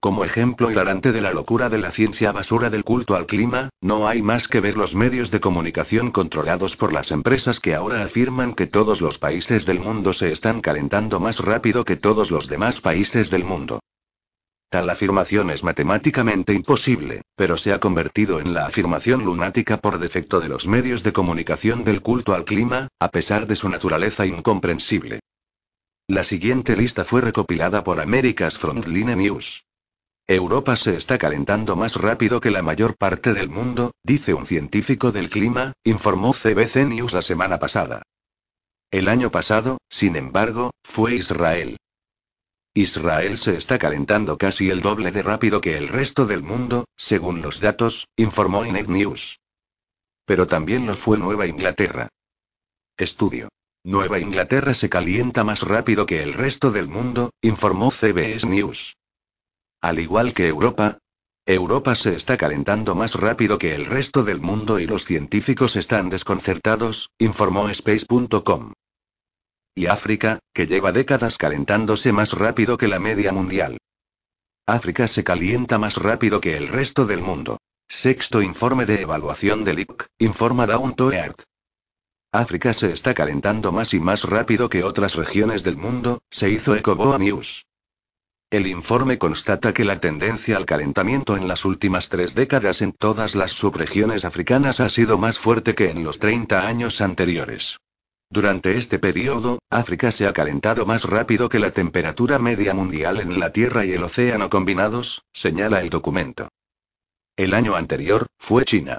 Como 0.00 0.24
ejemplo 0.24 0.70
hilarante 0.70 1.12
de 1.12 1.20
la 1.20 1.32
locura 1.32 1.68
de 1.68 1.78
la 1.78 1.90
ciencia 1.90 2.32
basura 2.32 2.70
del 2.70 2.84
culto 2.84 3.14
al 3.14 3.26
clima, 3.26 3.68
no 3.82 4.08
hay 4.08 4.22
más 4.22 4.48
que 4.48 4.60
ver 4.60 4.78
los 4.78 4.94
medios 4.94 5.30
de 5.30 5.40
comunicación 5.40 6.10
controlados 6.10 6.76
por 6.76 6.94
las 6.94 7.10
empresas 7.10 7.60
que 7.60 7.74
ahora 7.74 8.02
afirman 8.02 8.54
que 8.54 8.66
todos 8.66 9.02
los 9.02 9.18
países 9.18 9.66
del 9.66 9.80
mundo 9.80 10.14
se 10.14 10.32
están 10.32 10.62
calentando 10.62 11.20
más 11.20 11.40
rápido 11.40 11.84
que 11.84 11.96
todos 11.96 12.30
los 12.30 12.48
demás 12.48 12.80
países 12.80 13.30
del 13.30 13.44
mundo. 13.44 13.80
Tal 14.68 14.90
afirmación 14.90 15.50
es 15.50 15.62
matemáticamente 15.62 16.52
imposible, 16.52 17.22
pero 17.36 17.56
se 17.56 17.72
ha 17.72 17.80
convertido 17.80 18.40
en 18.40 18.54
la 18.54 18.66
afirmación 18.66 19.24
lunática 19.24 19.76
por 19.76 19.98
defecto 19.98 20.40
de 20.40 20.48
los 20.48 20.66
medios 20.66 21.02
de 21.02 21.12
comunicación 21.12 21.84
del 21.84 22.02
culto 22.02 22.34
al 22.34 22.44
clima, 22.44 22.88
a 22.98 23.08
pesar 23.08 23.46
de 23.46 23.56
su 23.56 23.68
naturaleza 23.68 24.26
incomprensible. 24.26 25.20
La 26.08 26.24
siguiente 26.24 26.76
lista 26.76 27.04
fue 27.04 27.20
recopilada 27.20 27.82
por 27.82 28.00
America's 28.00 28.58
Frontline 28.58 29.16
News. 29.16 29.64
Europa 30.26 30.76
se 30.76 30.96
está 30.96 31.18
calentando 31.18 31.76
más 31.76 31.96
rápido 31.96 32.40
que 32.40 32.50
la 32.50 32.62
mayor 32.62 32.96
parte 32.96 33.32
del 33.32 33.50
mundo, 33.50 33.92
dice 34.02 34.34
un 34.34 34.46
científico 34.46 35.12
del 35.12 35.30
clima, 35.30 35.74
informó 35.84 36.32
CBC 36.32 36.86
News 36.86 37.12
la 37.12 37.22
semana 37.22 37.58
pasada. 37.58 38.02
El 38.90 39.08
año 39.08 39.30
pasado, 39.30 39.78
sin 39.88 40.16
embargo, 40.16 40.70
fue 40.82 41.14
Israel. 41.14 41.76
Israel 42.76 43.38
se 43.38 43.56
está 43.56 43.78
calentando 43.78 44.36
casi 44.36 44.68
el 44.68 44.80
doble 44.80 45.12
de 45.12 45.22
rápido 45.22 45.60
que 45.60 45.78
el 45.78 45.86
resto 45.86 46.26
del 46.26 46.42
mundo, 46.42 46.86
según 46.96 47.40
los 47.40 47.60
datos, 47.60 48.08
informó 48.16 48.66
Inet 48.66 48.88
News. 48.88 49.38
Pero 50.24 50.48
también 50.48 50.84
lo 50.84 50.94
fue 50.94 51.16
Nueva 51.16 51.46
Inglaterra. 51.46 52.08
Estudio. 52.96 53.48
Nueva 53.84 54.18
Inglaterra 54.18 54.74
se 54.74 54.88
calienta 54.88 55.44
más 55.44 55.62
rápido 55.62 56.04
que 56.04 56.24
el 56.24 56.32
resto 56.32 56.72
del 56.72 56.88
mundo, 56.88 57.30
informó 57.42 57.92
CBS 57.92 58.48
News. 58.48 58.96
Al 59.80 60.00
igual 60.00 60.32
que 60.32 60.48
Europa, 60.48 60.98
Europa 61.46 61.94
se 61.94 62.16
está 62.16 62.36
calentando 62.36 62.96
más 62.96 63.14
rápido 63.14 63.56
que 63.56 63.76
el 63.76 63.86
resto 63.86 64.24
del 64.24 64.40
mundo 64.40 64.80
y 64.80 64.86
los 64.86 65.04
científicos 65.04 65.76
están 65.76 66.10
desconcertados, 66.10 67.10
informó 67.18 67.68
Space.com 67.68 68.72
y 69.74 69.86
África, 69.86 70.38
que 70.52 70.66
lleva 70.66 70.92
décadas 70.92 71.36
calentándose 71.38 72.12
más 72.12 72.32
rápido 72.32 72.78
que 72.78 72.88
la 72.88 72.98
media 72.98 73.32
mundial. 73.32 73.78
África 74.66 75.08
se 75.08 75.24
calienta 75.24 75.78
más 75.78 75.96
rápido 75.96 76.40
que 76.40 76.56
el 76.56 76.68
resto 76.68 77.04
del 77.04 77.20
mundo. 77.20 77.58
Sexto 77.88 78.40
informe 78.40 78.86
de 78.86 79.02
evaluación 79.02 79.62
del 79.62 79.80
IC, 79.80 80.06
informa 80.18 80.66
Down 80.66 80.94
to 80.94 81.12
Earth. 81.12 81.42
África 82.32 82.72
se 82.72 82.92
está 82.92 83.14
calentando 83.14 83.72
más 83.72 83.94
y 83.94 84.00
más 84.00 84.24
rápido 84.24 84.68
que 84.68 84.82
otras 84.82 85.14
regiones 85.14 85.62
del 85.62 85.76
mundo, 85.76 86.22
se 86.30 86.50
hizo 86.50 86.74
EcoBoa 86.74 87.18
News. 87.18 87.66
El 88.50 88.66
informe 88.66 89.18
constata 89.18 89.74
que 89.74 89.84
la 89.84 90.00
tendencia 90.00 90.56
al 90.56 90.64
calentamiento 90.64 91.36
en 91.36 91.46
las 91.46 91.64
últimas 91.64 92.08
tres 92.08 92.34
décadas 92.34 92.82
en 92.82 92.92
todas 92.92 93.34
las 93.34 93.52
subregiones 93.52 94.24
africanas 94.24 94.80
ha 94.80 94.88
sido 94.88 95.18
más 95.18 95.38
fuerte 95.38 95.74
que 95.74 95.90
en 95.90 96.04
los 96.04 96.18
30 96.20 96.66
años 96.66 97.00
anteriores. 97.00 97.78
Durante 98.34 98.76
este 98.76 98.98
periodo, 98.98 99.60
África 99.70 100.10
se 100.10 100.26
ha 100.26 100.32
calentado 100.32 100.84
más 100.86 101.04
rápido 101.04 101.48
que 101.48 101.60
la 101.60 101.70
temperatura 101.70 102.40
media 102.40 102.74
mundial 102.74 103.20
en 103.20 103.38
la 103.38 103.52
Tierra 103.52 103.84
y 103.84 103.92
el 103.92 104.02
océano 104.02 104.50
combinados, 104.50 105.22
señala 105.32 105.80
el 105.82 105.88
documento. 105.88 106.48
El 107.36 107.54
año 107.54 107.76
anterior, 107.76 108.26
fue 108.36 108.64
China. 108.64 108.98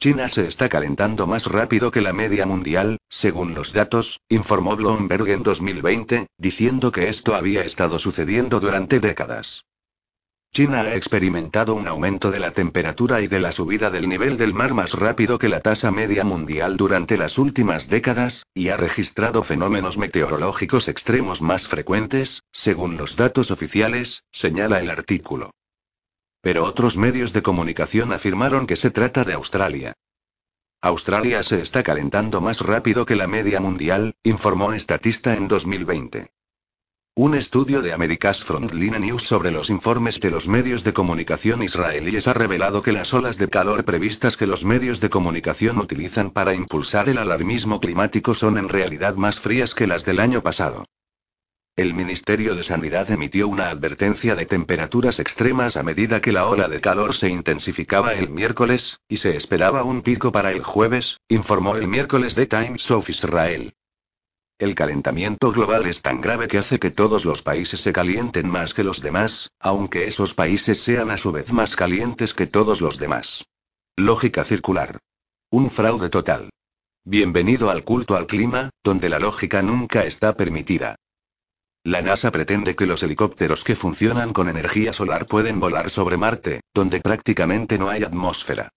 China 0.00 0.26
se 0.26 0.48
está 0.48 0.68
calentando 0.68 1.28
más 1.28 1.46
rápido 1.46 1.92
que 1.92 2.00
la 2.00 2.12
media 2.12 2.44
mundial, 2.44 2.98
según 3.08 3.54
los 3.54 3.72
datos, 3.72 4.18
informó 4.28 4.74
Bloomberg 4.74 5.28
en 5.28 5.44
2020, 5.44 6.26
diciendo 6.36 6.90
que 6.90 7.08
esto 7.10 7.36
había 7.36 7.62
estado 7.62 8.00
sucediendo 8.00 8.58
durante 8.58 8.98
décadas. 8.98 9.64
China 10.54 10.82
ha 10.82 10.94
experimentado 10.94 11.74
un 11.74 11.88
aumento 11.88 12.30
de 12.30 12.38
la 12.38 12.52
temperatura 12.52 13.20
y 13.20 13.26
de 13.26 13.40
la 13.40 13.50
subida 13.50 13.90
del 13.90 14.08
nivel 14.08 14.36
del 14.36 14.54
mar 14.54 14.72
más 14.72 14.92
rápido 14.92 15.36
que 15.36 15.48
la 15.48 15.58
tasa 15.58 15.90
media 15.90 16.22
mundial 16.22 16.76
durante 16.76 17.16
las 17.16 17.38
últimas 17.38 17.88
décadas, 17.88 18.46
y 18.54 18.68
ha 18.68 18.76
registrado 18.76 19.42
fenómenos 19.42 19.98
meteorológicos 19.98 20.86
extremos 20.86 21.42
más 21.42 21.66
frecuentes, 21.66 22.44
según 22.52 22.96
los 22.96 23.16
datos 23.16 23.50
oficiales, 23.50 24.22
señala 24.30 24.78
el 24.78 24.90
artículo. 24.90 25.50
Pero 26.40 26.62
otros 26.62 26.96
medios 26.96 27.32
de 27.32 27.42
comunicación 27.42 28.12
afirmaron 28.12 28.68
que 28.68 28.76
se 28.76 28.92
trata 28.92 29.24
de 29.24 29.32
Australia. 29.32 29.94
Australia 30.80 31.42
se 31.42 31.62
está 31.62 31.82
calentando 31.82 32.40
más 32.40 32.60
rápido 32.60 33.06
que 33.06 33.16
la 33.16 33.26
media 33.26 33.58
mundial, 33.58 34.14
informó 34.22 34.72
Estatista 34.72 35.34
en 35.34 35.48
2020. 35.48 36.30
Un 37.16 37.36
estudio 37.36 37.80
de 37.80 37.92
America's 37.92 38.42
Frontline 38.42 38.98
News 38.98 39.22
sobre 39.22 39.52
los 39.52 39.70
informes 39.70 40.18
de 40.18 40.32
los 40.32 40.48
medios 40.48 40.82
de 40.82 40.92
comunicación 40.92 41.62
israelíes 41.62 42.26
ha 42.26 42.34
revelado 42.34 42.82
que 42.82 42.90
las 42.90 43.14
olas 43.14 43.38
de 43.38 43.48
calor 43.48 43.84
previstas 43.84 44.36
que 44.36 44.48
los 44.48 44.64
medios 44.64 44.98
de 44.98 45.10
comunicación 45.10 45.78
utilizan 45.78 46.32
para 46.32 46.56
impulsar 46.56 47.08
el 47.08 47.18
alarmismo 47.18 47.80
climático 47.80 48.34
son 48.34 48.58
en 48.58 48.68
realidad 48.68 49.14
más 49.14 49.38
frías 49.38 49.74
que 49.74 49.86
las 49.86 50.04
del 50.04 50.18
año 50.18 50.42
pasado. 50.42 50.86
El 51.76 51.94
Ministerio 51.94 52.56
de 52.56 52.64
Sanidad 52.64 53.08
emitió 53.12 53.46
una 53.46 53.70
advertencia 53.70 54.34
de 54.34 54.46
temperaturas 54.46 55.20
extremas 55.20 55.76
a 55.76 55.84
medida 55.84 56.20
que 56.20 56.32
la 56.32 56.48
ola 56.48 56.66
de 56.66 56.80
calor 56.80 57.14
se 57.14 57.28
intensificaba 57.28 58.14
el 58.14 58.28
miércoles, 58.28 58.98
y 59.08 59.18
se 59.18 59.36
esperaba 59.36 59.84
un 59.84 60.02
pico 60.02 60.32
para 60.32 60.50
el 60.50 60.64
jueves, 60.64 61.20
informó 61.28 61.76
el 61.76 61.86
miércoles 61.86 62.34
The 62.34 62.46
Times 62.46 62.90
of 62.90 63.08
Israel. 63.08 63.72
El 64.58 64.76
calentamiento 64.76 65.50
global 65.50 65.84
es 65.86 66.00
tan 66.00 66.20
grave 66.20 66.46
que 66.46 66.58
hace 66.58 66.78
que 66.78 66.92
todos 66.92 67.24
los 67.24 67.42
países 67.42 67.80
se 67.80 67.92
calienten 67.92 68.48
más 68.48 68.72
que 68.72 68.84
los 68.84 69.02
demás, 69.02 69.50
aunque 69.58 70.06
esos 70.06 70.32
países 70.34 70.80
sean 70.80 71.10
a 71.10 71.18
su 71.18 71.32
vez 71.32 71.52
más 71.52 71.74
calientes 71.74 72.34
que 72.34 72.46
todos 72.46 72.80
los 72.80 72.98
demás. 72.98 73.44
Lógica 73.96 74.44
circular. 74.44 75.00
Un 75.50 75.70
fraude 75.70 76.08
total. 76.08 76.50
Bienvenido 77.04 77.68
al 77.68 77.82
culto 77.82 78.14
al 78.16 78.28
clima, 78.28 78.70
donde 78.84 79.08
la 79.08 79.18
lógica 79.18 79.60
nunca 79.60 80.04
está 80.04 80.36
permitida. 80.36 80.94
La 81.82 82.00
NASA 82.00 82.30
pretende 82.30 82.76
que 82.76 82.86
los 82.86 83.02
helicópteros 83.02 83.64
que 83.64 83.74
funcionan 83.74 84.32
con 84.32 84.48
energía 84.48 84.92
solar 84.92 85.26
pueden 85.26 85.58
volar 85.58 85.90
sobre 85.90 86.16
Marte, 86.16 86.60
donde 86.72 87.00
prácticamente 87.00 87.76
no 87.76 87.88
hay 87.90 88.04
atmósfera. 88.04 88.70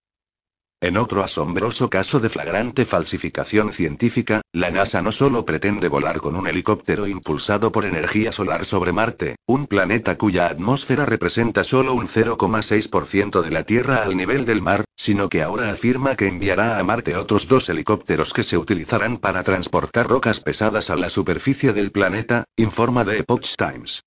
En 0.80 0.96
otro 0.96 1.24
asombroso 1.24 1.90
caso 1.90 2.20
de 2.20 2.30
flagrante 2.30 2.86
falsificación 2.86 3.74
científica, 3.74 4.42
la 4.54 4.70
NASA 4.70 5.02
no 5.02 5.12
solo 5.12 5.44
pretende 5.44 5.88
volar 5.88 6.20
con 6.20 6.36
un 6.36 6.46
helicóptero 6.46 7.08
impulsado 7.08 7.72
por 7.72 7.84
energía 7.84 8.32
solar 8.32 8.64
sobre 8.64 8.94
Marte, 8.94 9.38
un 9.48 9.66
planeta 9.66 10.20
cuya 10.20 10.46
atmósfera 10.46 11.08
representa 11.08 11.64
solo 11.64 11.96
un 11.96 12.08
0,6% 12.08 13.42
de 13.42 13.50
la 13.50 13.64
Tierra 13.64 14.04
al 14.04 14.16
nivel 14.16 14.46
del 14.46 14.62
mar, 14.62 14.86
sino 14.96 15.30
que 15.30 15.42
ahora 15.42 15.72
afirma 15.72 16.16
que 16.16 16.28
enviará 16.28 16.78
a 16.78 16.84
Marte 16.84 17.16
otros 17.16 17.48
dos 17.48 17.68
helicópteros 17.70 18.32
que 18.32 18.44
se 18.44 18.60
utilizarán 18.60 19.18
para 19.18 19.44
transportar 19.44 20.08
rocas 20.08 20.42
pesadas 20.42 20.92
a 20.92 20.96
la 20.96 21.10
superficie 21.10 21.74
del 21.74 21.92
planeta, 21.92 22.44
informa 22.56 23.04
The 23.04 23.18
Epoch 23.18 23.56
Times. 23.58 24.04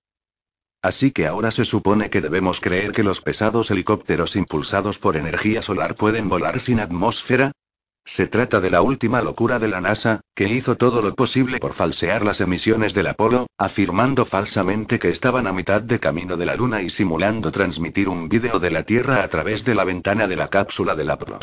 Así 0.83 1.11
que 1.11 1.27
ahora 1.27 1.51
se 1.51 1.67
supone 1.67 2.09
que 2.09 2.23
debemos 2.23 2.61
creer 2.61 2.93
que 2.93 3.03
los 3.03 3.21
pesados 3.21 3.71
helicópteros 3.71 4.35
impulsados 4.35 4.99
por 4.99 5.17
energía 5.17 5.61
solar 5.61 5.95
pueden 5.95 6.29
volar 6.29 6.59
sin 6.59 6.81
atmósfera. 6.81 7.53
Se 8.07 8.27
trata 8.27 8.61
de 8.61 8.71
la 8.71 8.81
última 8.81 9.21
locura 9.21 9.59
de 9.59 9.69
la 9.69 9.83
NASA, 9.83 10.23
que 10.35 10.49
hizo 10.49 10.79
todo 10.79 11.03
lo 11.03 11.15
posible 11.15 11.59
por 11.59 11.75
falsear 11.75 12.25
las 12.25 12.41
emisiones 12.41 12.95
del 12.95 13.09
Apolo, 13.09 13.47
afirmando 13.59 14.25
falsamente 14.25 14.99
que 14.99 15.11
estaban 15.11 15.47
a 15.47 15.53
mitad 15.53 15.83
de 15.83 16.01
camino 16.01 16.39
de 16.39 16.47
la 16.47 16.57
Luna 16.57 16.81
y 16.81 16.89
simulando 16.89 17.53
transmitir 17.53 18.09
un 18.09 18.31
vídeo 18.31 18.59
de 18.59 18.71
la 18.71 18.85
Tierra 18.85 19.23
a 19.23 19.29
través 19.29 19.67
de 19.67 19.75
la 19.75 19.85
ventana 19.85 20.27
de 20.27 20.37
la 20.37 20.49
cápsula 20.49 20.95
del 20.95 21.11
Apolo. 21.11 21.41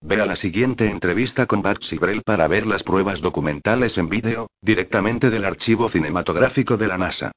Vea 0.00 0.26
la 0.26 0.36
siguiente 0.36 0.88
entrevista 0.90 1.46
con 1.46 1.60
Bart 1.60 1.82
Sibrel 1.82 2.22
para 2.22 2.46
ver 2.46 2.66
las 2.66 2.84
pruebas 2.84 3.20
documentales 3.20 3.98
en 3.98 4.08
vídeo, 4.08 4.46
directamente 4.62 5.28
del 5.28 5.44
archivo 5.44 5.88
cinematográfico 5.88 6.76
de 6.76 6.86
la 6.86 6.98
NASA. 6.98 7.32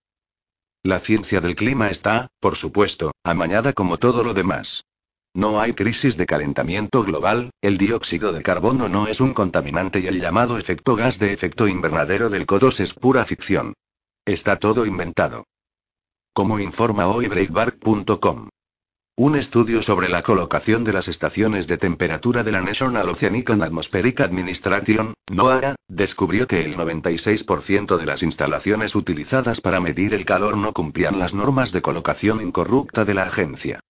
La 0.83 1.00
ciencia 1.00 1.41
del 1.41 1.55
clima 1.55 1.89
está, 1.89 2.29
por 2.39 2.55
supuesto, 2.55 3.12
amañada 3.24 3.74
como 3.74 3.98
todo 3.98 4.24
lo 4.24 4.33
demás. 4.33 4.86
No 5.33 5.59
hay 5.59 5.74
crisis 5.74 6.15
de 6.15 6.25
calentamiento 6.25 7.03
global, 7.03 7.51
el 7.62 7.77
dióxido 7.77 8.31
de 8.31 8.41
carbono 8.41 8.88
no 8.89 9.07
es 9.07 9.19
un 9.19 9.33
contaminante 9.33 10.00
y 10.00 10.07
el 10.07 10.21
llamado 10.21 10.57
efecto 10.57 10.95
gas 10.95 11.19
de 11.19 11.33
efecto 11.33 11.67
invernadero 11.67 12.29
del 12.29 12.45
CODOS 12.45 12.79
es 12.79 12.93
pura 12.93 13.25
ficción. 13.25 13.74
Está 14.25 14.57
todo 14.57 14.86
inventado. 14.86 15.45
Como 16.33 16.59
informa 16.59 17.07
hoy 17.07 17.27
Breitbart.com. 17.27 18.48
Un 19.19 19.35
estudio 19.35 19.81
sobre 19.81 20.07
la 20.07 20.23
colocación 20.23 20.85
de 20.85 20.93
las 20.93 21.09
estaciones 21.09 21.67
de 21.67 21.75
temperatura 21.75 22.45
de 22.45 22.53
la 22.53 22.61
National 22.61 23.09
Oceanic 23.09 23.49
and 23.49 23.63
Atmospheric 23.63 24.21
Administration, 24.21 25.13
NOAA, 25.29 25.75
descubrió 25.89 26.47
que 26.47 26.63
el 26.63 26.77
96% 26.77 27.97
de 27.97 28.05
las 28.05 28.23
instalaciones 28.23 28.95
utilizadas 28.95 29.59
para 29.59 29.81
medir 29.81 30.13
el 30.13 30.23
calor 30.23 30.55
no 30.55 30.71
cumplían 30.71 31.19
las 31.19 31.33
normas 31.33 31.73
de 31.73 31.81
colocación 31.81 32.39
incorrupta 32.39 33.03
de 33.03 33.13
la 33.13 33.23
agencia. 33.23 33.81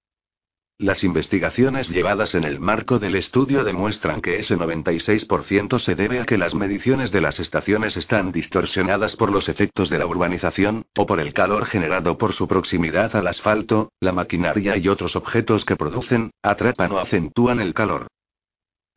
Las 0.81 1.03
investigaciones 1.03 1.89
llevadas 1.89 2.35
en 2.35 2.45
el 2.45 2.61
marco 2.61 2.99
del 2.99 3.17
estudio 3.17 3.65
demuestran 3.65 4.21
que 4.21 4.39
ese 4.39 4.55
96% 4.55 5.77
se 5.77 5.93
debe 5.93 6.21
a 6.21 6.25
que 6.25 6.37
las 6.37 6.55
mediciones 6.55 7.11
de 7.11 7.19
las 7.19 7.41
estaciones 7.41 7.97
están 7.97 8.31
distorsionadas 8.31 9.17
por 9.17 9.29
los 9.29 9.49
efectos 9.49 9.89
de 9.89 9.97
la 9.97 10.05
urbanización, 10.05 10.85
o 10.97 11.05
por 11.05 11.19
el 11.19 11.33
calor 11.33 11.65
generado 11.65 12.17
por 12.17 12.31
su 12.31 12.47
proximidad 12.47 13.13
al 13.17 13.27
asfalto, 13.27 13.91
la 13.99 14.13
maquinaria 14.13 14.77
y 14.77 14.87
otros 14.87 15.17
objetos 15.17 15.65
que 15.65 15.75
producen, 15.75 16.31
atrapan 16.43 16.93
o 16.93 16.99
acentúan 16.99 17.59
el 17.59 17.73
calor. 17.73 18.07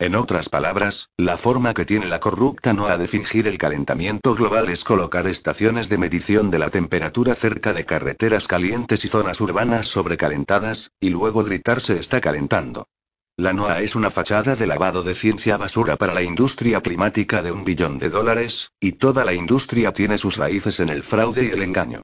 En 0.03 0.17
otras 0.17 0.49
palabras, 0.49 1.11
la 1.17 1.37
forma 1.37 1.75
que 1.75 1.85
tiene 1.85 2.07
la 2.07 2.19
corrupta 2.19 2.73
NOA 2.73 2.99
de 2.99 3.07
fingir 3.07 3.47
el 3.47 3.57
calentamiento 3.57 4.35
global 4.35 4.69
es 4.69 4.83
colocar 4.83 5.29
estaciones 5.29 5.89
de 5.89 5.97
medición 5.97 6.51
de 6.51 6.59
la 6.59 6.71
temperatura 6.71 7.37
cerca 7.37 7.73
de 7.73 7.85
carreteras 7.85 8.49
calientes 8.49 9.05
y 9.05 9.09
zonas 9.09 9.41
urbanas 9.41 9.87
sobrecalentadas, 9.87 10.91
y 10.99 11.11
luego 11.11 11.45
gritar 11.45 11.81
se 11.81 12.01
está 12.01 12.21
calentando. 12.21 12.89
La 13.37 13.53
NOAA 13.53 13.83
es 13.83 13.95
una 13.95 14.11
fachada 14.11 14.57
de 14.57 14.67
lavado 14.67 15.05
de 15.05 15.15
ciencia 15.15 15.57
basura 15.57 15.97
para 15.97 16.15
la 16.15 16.23
industria 16.25 16.81
climática 16.81 17.41
de 17.41 17.53
un 17.53 17.63
billón 17.63 17.99
de 17.99 18.11
dólares, 18.11 18.73
y 18.81 18.93
toda 18.93 19.25
la 19.25 19.35
industria 19.35 19.93
tiene 19.93 20.19
sus 20.19 20.37
raíces 20.37 20.81
en 20.81 20.89
el 20.89 21.05
fraude 21.05 21.45
y 21.45 21.51
el 21.51 21.63
engaño. 21.63 22.03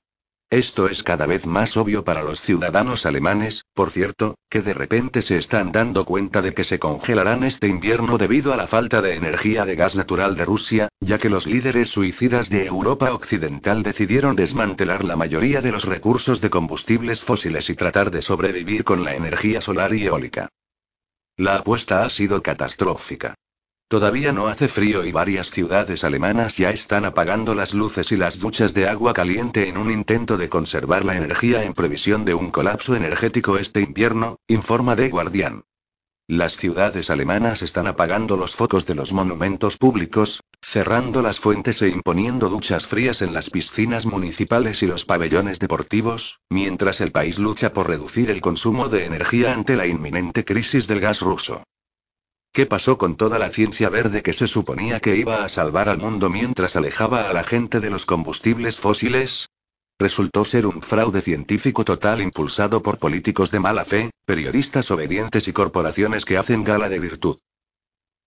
Esto 0.51 0.89
es 0.89 1.03
cada 1.03 1.27
vez 1.27 1.47
más 1.47 1.77
obvio 1.77 2.05
para 2.05 2.23
los 2.23 2.41
ciudadanos 2.41 3.05
alemanes, 3.05 3.67
por 3.75 3.91
cierto, 3.91 4.39
que 4.49 4.63
de 4.63 4.73
repente 4.73 5.21
se 5.21 5.37
están 5.37 5.73
dando 5.73 6.07
cuenta 6.07 6.41
de 6.41 6.55
que 6.55 6.65
se 6.65 6.79
congelarán 6.79 7.45
este 7.45 7.69
invierno 7.69 8.17
debido 8.17 8.55
a 8.55 8.57
la 8.57 8.67
falta 8.67 9.03
de 9.03 9.15
energía 9.15 9.67
de 9.67 9.77
gas 9.77 9.95
natural 9.95 10.37
de 10.37 10.47
Rusia, 10.47 10.89
ya 11.01 11.19
que 11.19 11.29
los 11.29 11.47
líderes 11.47 11.91
suicidas 11.91 12.49
de 12.49 12.65
Europa 12.65 13.13
Occidental 13.13 13.83
decidieron 13.83 14.37
desmantelar 14.37 15.05
la 15.05 15.17
mayoría 15.17 15.61
de 15.61 15.71
los 15.71 15.85
recursos 15.85 16.41
de 16.41 16.49
combustibles 16.49 17.21
fósiles 17.21 17.69
y 17.69 17.75
tratar 17.75 18.11
de 18.11 18.23
sobrevivir 18.23 18.85
con 18.85 19.05
la 19.05 19.15
energía 19.15 19.61
solar 19.61 19.93
y 19.93 20.07
eólica. 20.07 20.49
La 21.37 21.57
apuesta 21.57 22.05
ha 22.05 22.11
sido 22.11 22.43
catastrófica. 22.43 23.35
Todavía 23.89 24.33
no 24.33 24.49
hace 24.49 24.69
frío 24.69 25.07
y 25.07 25.13
varias 25.13 25.51
ciudades 25.51 26.05
alemanas 26.05 26.59
ya 26.59 26.69
están 26.69 27.07
apagando 27.07 27.55
las 27.55 27.73
luces 27.73 28.13
y 28.13 28.17
las 28.19 28.39
duchas 28.39 28.75
de 28.75 28.87
agua 28.87 29.15
caliente 29.15 29.67
en 29.67 29.79
un 29.79 29.91
intento 29.91 30.37
de 30.37 30.51
conservar 30.51 31.07
la 31.07 31.17
energía 31.17 31.65
en 31.65 31.73
previsión 31.73 32.27
de 32.27 32.35
un 32.35 32.51
colapso 32.51 32.95
energético 32.97 33.57
este 33.57 33.81
invierno, 33.81 34.41
informa 34.47 34.95
The 34.95 35.09
Guardian. 35.09 35.65
Las 36.27 36.59
ciudades 36.59 37.09
alemanas 37.09 37.63
están 37.63 37.87
apagando 37.87 38.37
los 38.37 38.55
focos 38.55 38.85
de 38.85 38.95
los 38.95 39.15
monumentos 39.15 39.79
públicos, 39.79 40.43
cerrando 40.61 41.23
las 41.23 41.41
fuentes 41.41 41.81
e 41.81 41.89
imponiendo 41.89 42.51
duchas 42.51 42.87
frías 42.87 43.23
en 43.23 43.33
las 43.33 43.49
piscinas 43.49 44.05
municipales 44.05 44.83
y 44.83 44.87
los 44.87 45.07
pabellones 45.07 45.61
deportivos, 45.61 46.41
mientras 46.51 47.01
el 47.01 47.11
país 47.11 47.39
lucha 47.39 47.73
por 47.73 47.89
reducir 47.89 48.29
el 48.29 48.43
consumo 48.43 48.91
de 48.91 49.07
energía 49.07 49.55
ante 49.55 49.77
la 49.77 49.87
inminente 49.87 50.45
crisis 50.45 50.87
del 50.87 51.01
gas 51.01 51.23
ruso. 51.23 51.63
¿Qué 52.53 52.67
pasó 52.67 52.99
con 52.99 53.17
toda 53.17 53.39
la 53.39 53.51
ciencia 53.51 53.89
verde 53.89 54.23
que 54.23 54.33
se 54.33 54.47
suponía 54.47 55.01
que 55.01 55.17
iba 55.17 55.45
a 55.45 55.49
salvar 55.49 55.89
al 55.89 55.99
mundo 55.99 56.31
mientras 56.31 56.77
alejaba 56.77 57.29
a 57.29 57.33
la 57.33 57.45
gente 57.45 57.81
de 57.81 57.91
los 57.91 58.07
combustibles 58.07 58.79
fósiles? 58.79 59.49
resultó 60.01 60.45
ser 60.45 60.67
un 60.67 60.81
fraude 60.81 61.23
científico 61.23 61.85
total 61.85 62.21
impulsado 62.21 62.83
por 62.83 62.99
políticos 62.99 63.51
de 63.51 63.59
mala 63.59 63.85
fe, 63.85 64.11
periodistas 64.25 64.91
obedientes 64.93 65.49
y 65.49 65.53
corporaciones 65.53 66.25
que 66.25 66.37
hacen 66.37 66.63
gala 66.63 66.89
de 66.89 67.01
virtud. 67.01 67.39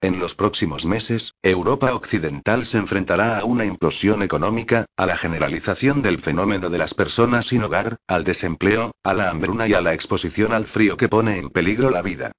En 0.02 0.20
los 0.20 0.36
próximos 0.36 0.86
meses, 0.86 1.36
Europa 1.44 1.94
Occidental 1.94 2.66
se 2.66 2.80
enfrentará 2.80 3.38
a 3.38 3.46
una 3.46 3.66
implosión 3.66 4.24
económica, 4.24 4.86
a 4.98 5.06
la 5.06 5.16
generalización 5.16 6.02
del 6.02 6.20
fenómeno 6.20 6.70
de 6.70 6.80
las 6.80 6.94
personas 6.94 7.46
sin 7.46 7.64
hogar, 7.64 7.98
al 8.08 8.24
desempleo, 8.24 8.92
a 9.04 9.14
la 9.14 9.30
hambruna 9.30 9.68
y 9.68 9.74
a 9.74 9.82
la 9.82 9.94
exposición 9.94 10.54
al 10.54 10.66
frío 10.66 10.98
que 10.98 11.08
pone 11.08 11.38
en 11.38 11.52
peligro 11.52 11.92
la 11.92 12.02
vida. 12.02 12.32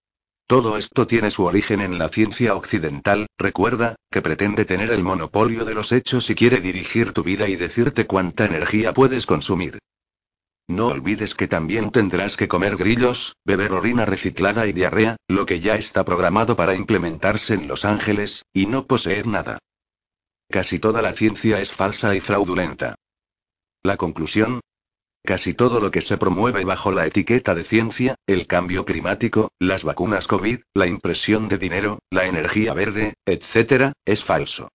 Todo 0.52 0.76
esto 0.76 1.06
tiene 1.06 1.30
su 1.30 1.44
origen 1.44 1.80
en 1.80 1.99
la 1.99 2.11
ciencia 2.11 2.54
occidental, 2.54 3.26
recuerda, 3.38 3.97
que 4.11 4.21
pretende 4.21 4.66
tener 4.66 4.90
el 4.90 5.02
monopolio 5.02 5.64
de 5.64 5.73
los 5.73 5.92
hechos 5.92 6.28
y 6.28 6.35
quiere 6.35 6.61
dirigir 6.61 7.14
tu 7.14 7.23
vida 7.23 7.49
y 7.49 7.56
decirte 7.56 8.06
cuánta 8.06 8.44
energía 8.44 8.92
puedes 8.92 9.25
consumir. 9.25 9.78
No 10.68 10.88
olvides 10.88 11.35
que 11.35 11.49
también 11.49 11.90
tendrás 11.90 12.37
que 12.37 12.49
comer 12.49 12.76
grillos, 12.76 13.35
beber 13.47 13.73
orina 13.73 14.04
reciclada 14.04 14.66
y 14.66 14.75
diarrea, 14.75 15.16
lo 15.26 15.47
que 15.47 15.61
ya 15.61 15.76
está 15.76 16.04
programado 16.04 16.54
para 16.54 16.75
implementarse 16.75 17.54
en 17.54 17.66
Los 17.66 17.87
Ángeles, 17.87 18.44
y 18.52 18.66
no 18.66 18.87
poseer 18.87 19.26
nada. 19.26 19.56
Casi 20.50 20.78
toda 20.78 21.00
la 21.00 21.14
ciencia 21.14 21.62
es 21.62 21.73
falsa 21.73 22.14
y 22.14 22.21
fraudulenta. 22.21 22.97
La 23.82 23.97
conclusión, 23.97 24.61
Casi 25.25 25.55
todo 25.55 25.79
lo 25.79 25.93
que 25.93 26.00
se 26.00 26.19
promueve 26.19 26.64
bajo 26.64 26.91
la 26.91 27.07
etiqueta 27.07 27.55
de 27.55 27.62
ciencia, 27.62 28.17
el 28.26 28.49
cambio 28.49 28.85
climático, 28.85 29.52
las 29.61 29.85
vacunas 29.85 30.27
COVID, 30.27 30.61
la 30.75 30.88
impresión 30.88 31.49
de 31.49 31.59
dinero, 31.59 32.01
la 32.11 32.27
energía 32.27 32.75
verde, 32.75 33.14
etc., 33.25 33.92
es 34.05 34.25
falso. 34.25 34.68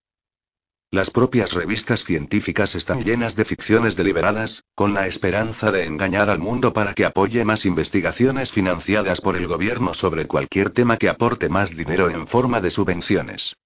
Las 0.89 1.11
propias 1.11 1.51
revistas 1.51 2.05
científicas 2.05 2.73
están 2.75 3.03
llenas 3.03 3.35
de 3.35 3.43
ficciones 3.43 3.97
deliberadas, 3.97 4.63
con 4.73 4.93
la 4.93 5.05
esperanza 5.07 5.69
de 5.69 5.83
engañar 5.83 6.29
al 6.29 6.39
mundo 6.39 6.71
para 6.71 6.93
que 6.93 7.03
apoye 7.03 7.43
más 7.43 7.65
investigaciones 7.65 8.53
financiadas 8.53 9.19
por 9.19 9.35
el 9.35 9.47
gobierno 9.47 9.93
sobre 9.93 10.27
cualquier 10.27 10.69
tema 10.69 10.95
que 10.95 11.09
aporte 11.09 11.49
más 11.49 11.75
dinero 11.75 12.09
en 12.09 12.25
forma 12.25 12.61
de 12.61 12.71
subvenciones. 12.71 13.57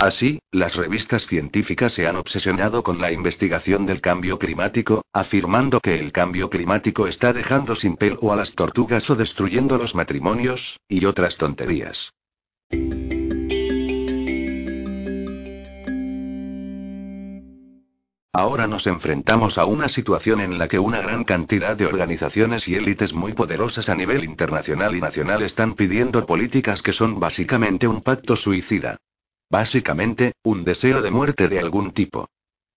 Así, 0.00 0.38
las 0.52 0.76
revistas 0.76 1.26
científicas 1.26 1.92
se 1.92 2.06
han 2.06 2.14
obsesionado 2.14 2.84
con 2.84 3.00
la 3.00 3.10
investigación 3.10 3.84
del 3.84 4.00
cambio 4.00 4.38
climático, 4.38 5.02
afirmando 5.12 5.80
que 5.80 5.98
el 5.98 6.12
cambio 6.12 6.48
climático 6.50 7.08
está 7.08 7.32
dejando 7.32 7.74
sin 7.74 7.96
pelo 7.96 8.32
a 8.32 8.36
las 8.36 8.54
tortugas 8.54 9.10
o 9.10 9.16
destruyendo 9.16 9.76
los 9.76 9.96
matrimonios, 9.96 10.78
y 10.88 11.04
otras 11.04 11.36
tonterías. 11.36 12.12
Ahora 18.32 18.68
nos 18.68 18.86
enfrentamos 18.86 19.58
a 19.58 19.64
una 19.64 19.88
situación 19.88 20.40
en 20.40 20.58
la 20.58 20.68
que 20.68 20.78
una 20.78 21.00
gran 21.00 21.24
cantidad 21.24 21.76
de 21.76 21.86
organizaciones 21.86 22.68
y 22.68 22.76
élites 22.76 23.14
muy 23.14 23.32
poderosas 23.32 23.88
a 23.88 23.96
nivel 23.96 24.22
internacional 24.22 24.94
y 24.94 25.00
nacional 25.00 25.42
están 25.42 25.74
pidiendo 25.74 26.24
políticas 26.24 26.82
que 26.82 26.92
son 26.92 27.18
básicamente 27.18 27.88
un 27.88 28.00
pacto 28.00 28.36
suicida. 28.36 28.96
Básicamente, 29.50 30.32
un 30.44 30.64
deseo 30.64 31.00
de 31.00 31.10
muerte 31.10 31.48
de 31.48 31.58
algún 31.58 31.92
tipo. 31.92 32.28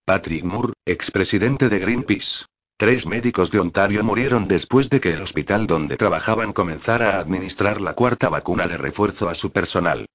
Patrick 0.05 0.43
Moore, 0.43 0.73
expresidente 0.85 1.69
de 1.69 1.79
Greenpeace. 1.79 2.45
Tres 2.77 3.05
médicos 3.05 3.51
de 3.51 3.59
Ontario 3.59 4.03
murieron 4.03 4.47
después 4.47 4.89
de 4.89 4.99
que 4.99 5.11
el 5.11 5.21
hospital 5.21 5.67
donde 5.67 5.97
trabajaban 5.97 6.53
comenzara 6.53 7.15
a 7.15 7.19
administrar 7.19 7.79
la 7.79 7.93
cuarta 7.93 8.29
vacuna 8.29 8.67
de 8.67 8.77
refuerzo 8.77 9.29
a 9.29 9.35
su 9.35 9.51
personal. 9.51 10.07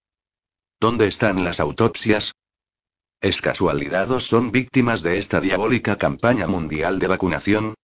¿Dónde 0.80 1.06
están 1.06 1.44
las 1.44 1.60
autopsias? 1.60 2.32
¿Es 3.20 3.40
casualidad 3.40 4.10
o 4.10 4.20
son 4.20 4.50
víctimas 4.50 5.02
de 5.02 5.18
esta 5.18 5.40
diabólica 5.40 5.96
campaña 5.96 6.46
mundial 6.46 6.98
de 6.98 7.06
vacunación? 7.06 7.74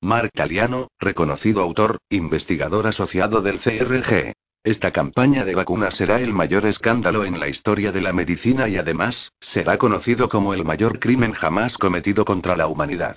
Mark 0.00 0.30
Taliano, 0.32 0.88
reconocido 0.98 1.60
autor, 1.60 1.98
investigador 2.08 2.86
asociado 2.86 3.42
del 3.42 3.58
CRG. 3.58 4.32
Esta 4.62 4.90
campaña 4.90 5.46
de 5.46 5.54
vacunas 5.54 5.94
será 5.94 6.20
el 6.20 6.34
mayor 6.34 6.66
escándalo 6.66 7.24
en 7.24 7.40
la 7.40 7.48
historia 7.48 7.92
de 7.92 8.02
la 8.02 8.12
medicina 8.12 8.68
y 8.68 8.76
además, 8.76 9.32
será 9.40 9.78
conocido 9.78 10.28
como 10.28 10.52
el 10.52 10.66
mayor 10.66 10.98
crimen 10.98 11.32
jamás 11.32 11.78
cometido 11.78 12.26
contra 12.26 12.56
la 12.58 12.66
humanidad. 12.66 13.16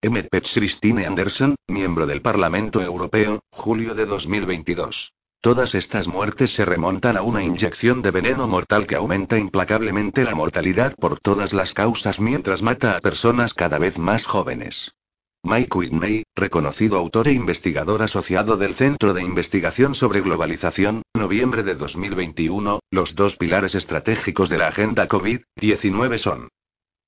M. 0.00 0.22
Pets 0.22 0.54
Christine 0.54 1.04
Anderson, 1.04 1.56
miembro 1.68 2.06
del 2.06 2.22
Parlamento 2.22 2.80
Europeo, 2.80 3.40
julio 3.50 3.94
de 3.94 4.06
2022. 4.06 5.12
Todas 5.42 5.74
estas 5.74 6.08
muertes 6.08 6.54
se 6.54 6.64
remontan 6.64 7.18
a 7.18 7.22
una 7.22 7.42
inyección 7.42 8.00
de 8.00 8.10
veneno 8.10 8.48
mortal 8.48 8.86
que 8.86 8.96
aumenta 8.96 9.36
implacablemente 9.36 10.24
la 10.24 10.34
mortalidad 10.34 10.94
por 10.94 11.18
todas 11.18 11.52
las 11.52 11.74
causas 11.74 12.18
mientras 12.18 12.62
mata 12.62 12.96
a 12.96 13.00
personas 13.00 13.52
cada 13.52 13.78
vez 13.78 13.98
más 13.98 14.24
jóvenes. 14.24 14.94
Mike 15.48 15.78
Whitney, 15.78 16.24
reconocido 16.36 16.98
autor 16.98 17.26
e 17.26 17.32
investigador 17.32 18.02
asociado 18.02 18.58
del 18.58 18.74
Centro 18.74 19.14
de 19.14 19.22
Investigación 19.22 19.94
sobre 19.94 20.20
Globalización, 20.20 21.00
noviembre 21.14 21.62
de 21.62 21.74
2021, 21.74 22.80
los 22.90 23.14
dos 23.14 23.38
pilares 23.38 23.74
estratégicos 23.74 24.50
de 24.50 24.58
la 24.58 24.66
agenda 24.66 25.08
COVID-19 25.08 26.18
son 26.18 26.50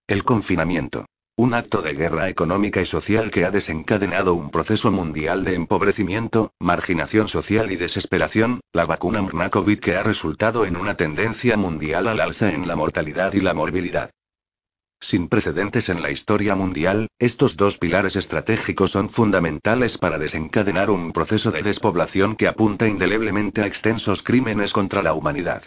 el 0.09 0.25
confinamiento. 0.25 1.05
Un 1.37 1.53
acto 1.53 1.83
de 1.83 1.93
guerra 1.93 2.31
económica 2.31 2.81
y 2.81 2.87
social 2.87 3.31
que 3.31 3.45
ha 3.45 3.51
desencadenado 3.51 4.33
un 4.33 4.51
proceso 4.51 4.91
mundial 4.91 5.45
de 5.45 5.55
empobrecimiento, 5.55 6.55
marginación 6.59 7.29
social 7.29 7.71
y 7.71 7.77
desesperación, 7.77 8.61
la 8.73 8.87
vacuna 8.87 9.21
mRNA 9.21 9.51
COVID 9.51 9.81
que 9.81 9.97
ha 9.97 10.03
resultado 10.03 10.65
en 10.65 10.77
una 10.77 10.95
tendencia 10.95 11.59
mundial 11.59 12.09
al 12.09 12.21
alza 12.21 12.51
en 12.55 12.67
la 12.67 12.75
mortalidad 12.75 13.35
y 13.35 13.43
la 13.43 13.53
morbilidad. 13.53 14.11
Sin 15.03 15.29
precedentes 15.29 15.89
en 15.89 16.03
la 16.03 16.11
historia 16.11 16.55
mundial, 16.55 17.09
estos 17.19 17.57
dos 17.57 17.79
pilares 17.79 18.17
estratégicos 18.17 18.91
son 18.91 19.09
fundamentales 19.09 19.97
para 19.97 20.19
desencadenar 20.19 20.91
un 20.91 21.13
proceso 21.13 21.51
de 21.51 21.63
despoblación 21.63 22.37
que 22.37 22.47
apunta 22.47 22.87
indeleblemente 22.87 23.63
a 23.63 23.67
extensos 23.67 24.23
crímenes 24.23 24.75
contra 24.75 25.03
la 25.03 25.15
humanidad. 25.15 25.63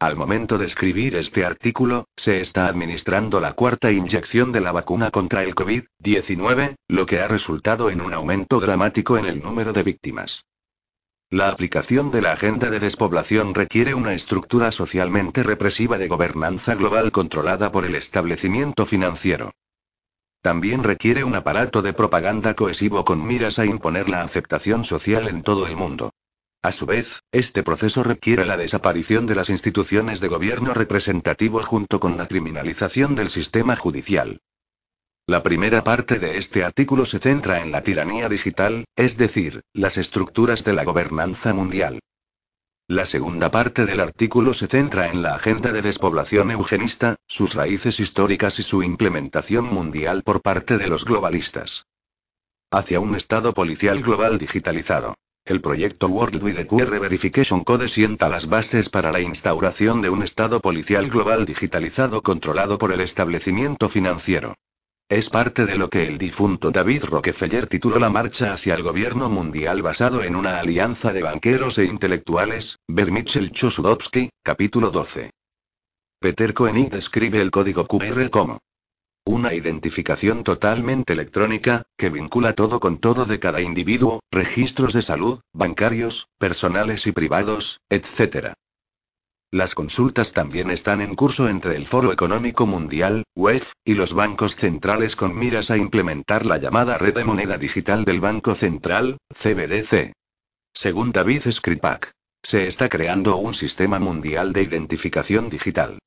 Al 0.00 0.16
momento 0.16 0.56
de 0.56 0.64
escribir 0.64 1.14
este 1.14 1.44
artículo, 1.44 2.06
se 2.16 2.40
está 2.40 2.68
administrando 2.68 3.38
la 3.38 3.52
cuarta 3.52 3.92
inyección 3.92 4.50
de 4.50 4.62
la 4.62 4.72
vacuna 4.72 5.10
contra 5.10 5.44
el 5.44 5.54
COVID-19, 5.54 6.76
lo 6.88 7.04
que 7.04 7.20
ha 7.20 7.28
resultado 7.28 7.90
en 7.90 8.00
un 8.00 8.14
aumento 8.14 8.60
dramático 8.60 9.18
en 9.18 9.26
el 9.26 9.42
número 9.42 9.74
de 9.74 9.82
víctimas. 9.82 10.46
La 11.32 11.48
aplicación 11.48 12.10
de 12.10 12.22
la 12.22 12.32
agenda 12.32 12.70
de 12.70 12.80
despoblación 12.80 13.54
requiere 13.54 13.94
una 13.94 14.14
estructura 14.14 14.72
socialmente 14.72 15.44
represiva 15.44 15.96
de 15.96 16.08
gobernanza 16.08 16.74
global 16.74 17.12
controlada 17.12 17.70
por 17.70 17.84
el 17.84 17.94
establecimiento 17.94 18.84
financiero. 18.84 19.52
También 20.42 20.82
requiere 20.82 21.22
un 21.22 21.36
aparato 21.36 21.82
de 21.82 21.92
propaganda 21.92 22.54
cohesivo 22.54 23.04
con 23.04 23.24
miras 23.24 23.60
a 23.60 23.64
imponer 23.64 24.08
la 24.08 24.22
aceptación 24.22 24.84
social 24.84 25.28
en 25.28 25.44
todo 25.44 25.68
el 25.68 25.76
mundo. 25.76 26.10
A 26.62 26.72
su 26.72 26.84
vez, 26.84 27.22
este 27.30 27.62
proceso 27.62 28.02
requiere 28.02 28.44
la 28.44 28.56
desaparición 28.56 29.26
de 29.26 29.36
las 29.36 29.50
instituciones 29.50 30.18
de 30.18 30.26
gobierno 30.26 30.74
representativo 30.74 31.62
junto 31.62 32.00
con 32.00 32.16
la 32.16 32.26
criminalización 32.26 33.14
del 33.14 33.30
sistema 33.30 33.76
judicial. 33.76 34.40
La 35.26 35.42
primera 35.42 35.84
parte 35.84 36.18
de 36.18 36.38
este 36.38 36.64
artículo 36.64 37.06
se 37.06 37.18
centra 37.18 37.60
en 37.60 37.70
la 37.70 37.82
tiranía 37.82 38.28
digital, 38.28 38.84
es 38.96 39.16
decir, 39.16 39.62
las 39.72 39.96
estructuras 39.96 40.64
de 40.64 40.72
la 40.72 40.84
gobernanza 40.84 41.54
mundial. 41.54 42.00
La 42.88 43.06
segunda 43.06 43.52
parte 43.52 43.86
del 43.86 44.00
artículo 44.00 44.52
se 44.52 44.66
centra 44.66 45.08
en 45.10 45.22
la 45.22 45.36
agenda 45.36 45.70
de 45.70 45.82
despoblación 45.82 46.50
eugenista, 46.50 47.14
sus 47.28 47.54
raíces 47.54 48.00
históricas 48.00 48.58
y 48.58 48.64
su 48.64 48.82
implementación 48.82 49.66
mundial 49.66 50.22
por 50.24 50.42
parte 50.42 50.76
de 50.76 50.88
los 50.88 51.04
globalistas. 51.04 51.86
Hacia 52.72 52.98
un 52.98 53.14
Estado 53.14 53.54
policial 53.54 54.02
global 54.02 54.38
digitalizado. 54.38 55.14
El 55.44 55.60
proyecto 55.60 56.08
World 56.08 56.42
Wide 56.42 56.66
QR 56.66 56.98
Verification 56.98 57.62
Code 57.62 57.88
sienta 57.88 58.28
las 58.28 58.48
bases 58.48 58.88
para 58.88 59.12
la 59.12 59.20
instauración 59.20 60.02
de 60.02 60.10
un 60.10 60.24
Estado 60.24 60.58
policial 60.60 61.08
global 61.08 61.46
digitalizado 61.46 62.22
controlado 62.22 62.76
por 62.78 62.92
el 62.92 63.00
establecimiento 63.00 63.88
financiero. 63.88 64.56
Es 65.10 65.28
parte 65.28 65.66
de 65.66 65.76
lo 65.76 65.90
que 65.90 66.06
el 66.06 66.18
difunto 66.18 66.70
David 66.70 67.02
Rockefeller 67.06 67.66
tituló 67.66 67.98
la 67.98 68.10
marcha 68.10 68.52
hacia 68.52 68.76
el 68.76 68.84
gobierno 68.84 69.28
mundial 69.28 69.82
basado 69.82 70.22
en 70.22 70.36
una 70.36 70.60
alianza 70.60 71.12
de 71.12 71.20
banqueros 71.20 71.78
e 71.78 71.84
intelectuales, 71.84 72.78
Bermichel 72.86 73.50
Chosudowski, 73.50 74.30
capítulo 74.44 74.92
12. 74.92 75.32
Peter 76.20 76.54
Koenig 76.54 76.90
describe 76.90 77.40
el 77.40 77.50
código 77.50 77.88
QR 77.88 78.30
como 78.30 78.60
una 79.26 79.52
identificación 79.52 80.44
totalmente 80.44 81.14
electrónica, 81.14 81.82
que 81.98 82.10
vincula 82.10 82.52
todo 82.52 82.78
con 82.78 82.98
todo 82.98 83.24
de 83.24 83.40
cada 83.40 83.60
individuo, 83.60 84.20
registros 84.30 84.92
de 84.92 85.02
salud, 85.02 85.40
bancarios, 85.52 86.28
personales 86.38 87.08
y 87.08 87.12
privados, 87.12 87.80
etc. 87.90 88.52
Las 89.52 89.74
consultas 89.74 90.32
también 90.32 90.70
están 90.70 91.00
en 91.00 91.16
curso 91.16 91.48
entre 91.48 91.74
el 91.74 91.88
Foro 91.88 92.12
Económico 92.12 92.68
Mundial, 92.68 93.24
WEF, 93.34 93.72
y 93.84 93.94
los 93.94 94.14
bancos 94.14 94.54
centrales 94.54 95.16
con 95.16 95.36
miras 95.36 95.72
a 95.72 95.76
implementar 95.76 96.46
la 96.46 96.58
llamada 96.58 96.98
red 96.98 97.14
de 97.14 97.24
moneda 97.24 97.58
digital 97.58 98.04
del 98.04 98.20
Banco 98.20 98.54
Central, 98.54 99.18
CBDC. 99.34 100.12
Según 100.72 101.10
David 101.10 101.50
Skripak, 101.50 102.12
se 102.44 102.68
está 102.68 102.88
creando 102.88 103.38
un 103.38 103.54
sistema 103.54 103.98
mundial 103.98 104.52
de 104.52 104.62
identificación 104.62 105.50
digital. 105.50 105.98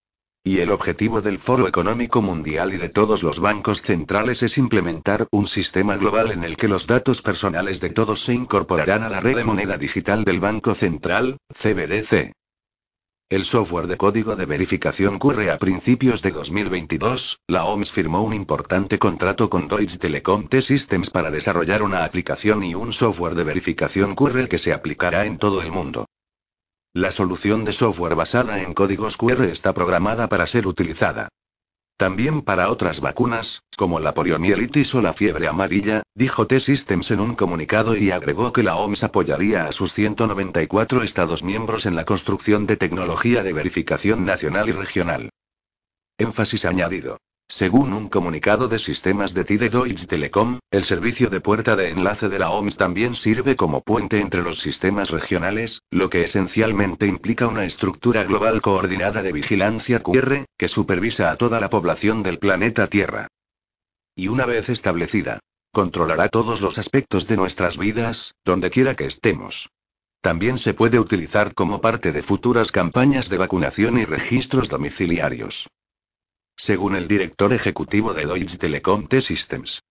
Y 0.46 0.60
el 0.60 0.72
objetivo 0.72 1.22
del 1.22 1.38
Foro 1.38 1.68
Económico 1.68 2.22
Mundial 2.22 2.74
y 2.74 2.78
de 2.78 2.88
todos 2.88 3.24
los 3.24 3.42
bancos 3.42 3.82
centrales 3.82 4.42
es 4.42 4.58
implementar 4.58 5.28
un 5.32 5.48
sistema 5.48 5.98
global 5.98 6.32
en 6.32 6.46
el 6.46 6.56
que 6.56 6.70
los 6.70 6.88
datos 6.88 7.22
personales 7.22 7.82
de 7.82 7.90
todos 7.90 8.24
se 8.24 8.34
incorporarán 8.34 9.04
a 9.04 9.10
la 9.10 9.20
red 9.20 9.36
de 9.36 9.44
moneda 9.44 9.78
digital 9.78 10.24
del 10.24 10.40
Banco 10.40 10.76
Central, 10.76 11.40
CBDC. 11.52 12.32
El 13.34 13.46
software 13.46 13.88
de 13.88 13.98
código 13.98 14.36
de 14.36 14.46
verificación 14.46 15.16
ocurre 15.16 15.50
a 15.50 15.58
principios 15.58 16.22
de 16.22 16.30
2022, 16.30 17.40
la 17.48 17.66
OMS 17.66 17.92
firmó 17.92 18.22
un 18.22 18.36
importante 18.36 19.00
contrato 19.00 19.50
con 19.50 19.68
Deutsche 19.68 19.98
Telekom 19.98 20.48
T-Systems 20.48 21.10
para 21.10 21.32
desarrollar 21.32 21.82
una 21.82 22.06
aplicación 22.06 22.64
y 22.64 22.76
un 22.76 22.94
software 22.94 23.34
de 23.34 23.44
verificación 23.44 24.14
QR 24.14 24.48
que 24.48 24.60
se 24.60 24.72
aplicará 24.72 25.26
en 25.26 25.40
todo 25.40 25.64
el 25.64 25.72
mundo. 25.72 26.06
La 26.94 27.12
solución 27.12 27.66
de 27.66 27.74
software 27.74 28.14
basada 28.14 28.62
en 28.62 28.76
códigos 28.76 29.18
QR 29.18 29.46
está 29.46 29.74
programada 29.74 30.30
para 30.30 30.46
ser 30.46 30.68
utilizada. 30.68 31.30
También 31.98 32.42
para 32.42 32.70
otras 32.70 33.02
vacunas, 33.02 33.64
como 33.78 34.00
la 34.00 34.14
poliomielitis 34.14 34.96
o 34.96 35.02
la 35.02 35.14
fiebre 35.14 35.48
amarilla, 35.48 36.04
dijo 36.16 36.48
T-Systems 36.48 37.12
en 37.12 37.20
un 37.20 37.36
comunicado 37.36 37.96
y 37.96 38.12
agregó 38.12 38.52
que 38.52 38.64
la 38.64 38.76
OMS 38.76 39.04
apoyaría 39.04 39.68
a 39.68 39.72
sus 39.72 39.94
194 39.94 41.04
Estados 41.04 41.44
miembros 41.44 41.86
en 41.86 41.96
la 41.96 42.06
construcción 42.06 42.66
de 42.66 42.78
tecnología 42.78 43.44
de 43.44 43.54
verificación 43.54 44.26
nacional 44.26 44.70
y 44.70 44.72
regional. 44.72 45.30
Énfasis 46.18 46.66
añadido. 46.66 47.18
Según 47.48 47.94
un 47.94 48.10
comunicado 48.10 48.68
de 48.68 48.80
sistemas 48.80 49.34
de 49.34 49.44
TIDE 49.44 49.70
Deutsche 49.70 50.08
Telekom, 50.08 50.60
el 50.72 50.84
servicio 50.84 51.30
de 51.30 51.40
puerta 51.40 51.76
de 51.76 51.90
enlace 51.90 52.30
de 52.30 52.40
la 52.40 52.50
OMS 52.50 52.78
también 52.78 53.16
sirve 53.16 53.56
como 53.56 53.82
puente 53.82 54.20
entre 54.22 54.42
los 54.42 54.60
sistemas 54.60 55.12
regionales, 55.12 55.82
lo 55.92 56.10
que 56.10 56.24
esencialmente 56.24 57.06
implica 57.06 57.48
una 57.48 57.66
estructura 57.66 58.24
global 58.24 58.62
coordinada 58.62 59.22
de 59.22 59.32
vigilancia 59.32 60.02
QR, 60.02 60.46
que 60.58 60.68
supervisa 60.68 61.30
a 61.30 61.36
toda 61.36 61.60
la 61.60 61.70
población 61.70 62.24
del 62.24 62.40
planeta 62.40 62.88
Tierra. 62.88 63.28
Y 64.16 64.30
una 64.30 64.46
vez 64.46 64.70
establecida, 64.70 65.40
controlará 65.72 66.30
todos 66.30 66.62
los 66.62 66.78
aspectos 66.78 67.28
de 67.28 67.38
nuestras 67.38 67.78
vidas, 67.78 68.34
donde 68.44 68.70
quiera 68.72 68.96
que 68.96 69.06
estemos. 69.06 69.70
También 70.22 70.58
se 70.58 70.74
puede 70.74 71.00
utilizar 71.00 71.54
como 71.54 71.82
parte 71.82 72.12
de 72.14 72.24
futuras 72.24 72.72
campañas 72.72 73.30
de 73.30 73.38
vacunación 73.38 73.98
y 73.98 74.06
registros 74.06 74.70
domiciliarios 74.70 75.68
según 76.56 76.96
el 76.96 77.08
director 77.08 77.54
ejecutivo 77.54 78.14
de 78.14 78.26
Deutsche 78.26 78.58
Telekom 78.58 79.08
T-Systems. 79.08 79.82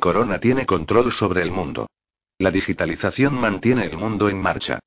Corona 0.00 0.40
tiene 0.40 0.66
control 0.66 1.12
sobre 1.12 1.42
el 1.42 1.52
mundo. 1.52 1.86
La 2.38 2.50
digitalización 2.50 3.34
mantiene 3.34 3.84
el 3.84 3.96
mundo 3.96 4.28
en 4.28 4.40
marcha. 4.40 4.80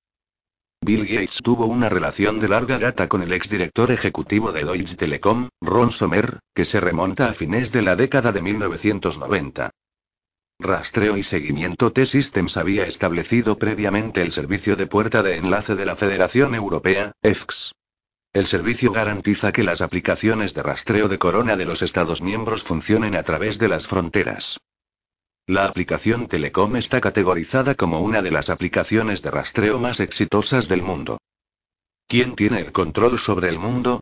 Bill 0.82 1.08
Gates 1.08 1.39
tuvo 1.41 1.65
una 1.65 1.89
relación 1.89 2.39
de 2.39 2.49
larga 2.49 2.78
data 2.78 3.08
con 3.08 3.23
el 3.23 3.34
exdirector 3.34 3.91
ejecutivo 3.91 4.51
de 4.51 4.63
Deutsche 4.63 4.97
Telekom, 4.97 5.49
Ron 5.62 5.91
Sommer, 5.91 6.39
que 6.54 6.65
se 6.65 6.80
remonta 6.80 7.30
a 7.30 7.34
fines 7.34 7.71
de 7.71 7.82
la 7.82 7.95
década 7.95 8.32
de 8.32 8.41
1990. 8.41 9.71
Rastreo 10.60 11.17
y 11.17 11.23
seguimiento 11.23 11.91
T-Systems 11.91 12.58
había 12.58 12.86
establecido 12.86 13.58
previamente 13.58 14.21
el 14.21 14.32
servicio 14.32 14.75
de 14.75 14.88
puerta 14.88 15.23
de 15.23 15.38
enlace 15.38 15.75
de 15.75 15.86
la 15.86 15.95
Federación 15.95 16.56
Europea, 16.56 17.13
EFX. 17.21 17.73
El 18.36 18.48
servicio 18.48 18.91
garantiza 18.91 19.54
que 19.54 19.63
las 19.63 19.80
aplicaciones 19.80 20.54
de 20.54 20.62
rastreo 20.62 21.08
de 21.08 21.17
corona 21.17 21.56
de 21.56 21.63
los 21.63 21.82
Estados 21.82 22.21
miembros 22.21 22.63
funcionen 22.63 23.15
a 23.15 23.24
través 23.24 23.60
de 23.60 23.69
las 23.69 23.88
fronteras. 23.88 24.60
La 25.48 25.65
aplicación 25.65 26.28
Telecom 26.28 26.76
está 26.76 27.00
categorizada 27.00 27.76
como 27.76 28.02
una 28.02 28.21
de 28.21 28.32
las 28.32 28.50
aplicaciones 28.50 29.21
de 29.21 29.32
rastreo 29.32 29.80
más 29.80 30.02
exitosas 30.02 30.67
del 30.67 30.82
mundo. 30.82 31.17
¿Quién 32.10 32.36
tiene 32.36 32.60
el 32.60 32.74
control 32.74 33.19
sobre 33.19 33.48
el 33.48 33.58
mundo? 33.58 34.02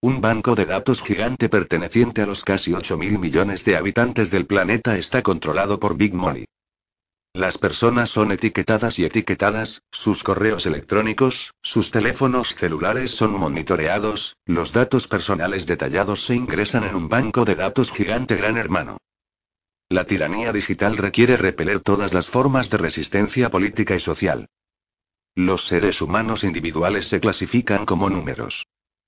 Un 0.00 0.22
banco 0.22 0.54
de 0.54 0.64
datos 0.64 1.02
gigante 1.02 1.50
perteneciente 1.50 2.22
a 2.22 2.26
los 2.26 2.42
casi 2.42 2.72
8 2.72 2.96
mil 2.96 3.18
millones 3.18 3.66
de 3.66 3.76
habitantes 3.76 4.30
del 4.30 4.46
planeta 4.46 4.96
está 4.96 5.20
controlado 5.20 5.78
por 5.78 5.94
Big 5.94 6.14
Money. 6.14 6.46
Las 7.34 7.58
personas 7.58 8.10
son 8.10 8.30
etiquetadas 8.30 9.00
y 9.00 9.04
etiquetadas, 9.04 9.82
sus 9.90 10.22
correos 10.22 10.66
electrónicos, 10.66 11.52
sus 11.64 11.90
teléfonos 11.90 12.54
celulares 12.54 13.10
son 13.10 13.32
monitoreados, 13.32 14.36
los 14.46 14.72
datos 14.72 15.08
personales 15.08 15.66
detallados 15.66 16.24
se 16.24 16.36
ingresan 16.36 16.84
en 16.84 16.94
un 16.94 17.08
banco 17.08 17.44
de 17.44 17.56
datos 17.56 17.90
gigante 17.90 18.36
gran 18.36 18.56
hermano. 18.56 18.98
La 19.88 20.04
tiranía 20.04 20.52
digital 20.52 20.96
requiere 20.96 21.36
repeler 21.36 21.80
todas 21.80 22.14
las 22.14 22.28
formas 22.28 22.70
de 22.70 22.78
resistencia 22.78 23.50
política 23.50 23.96
y 23.96 24.00
social. 24.00 24.46
Los 25.34 25.66
seres 25.66 26.00
humanos 26.02 26.44
individuales 26.44 27.08
se 27.08 27.18
clasifican 27.18 27.84
como 27.84 28.10
números. 28.10 28.63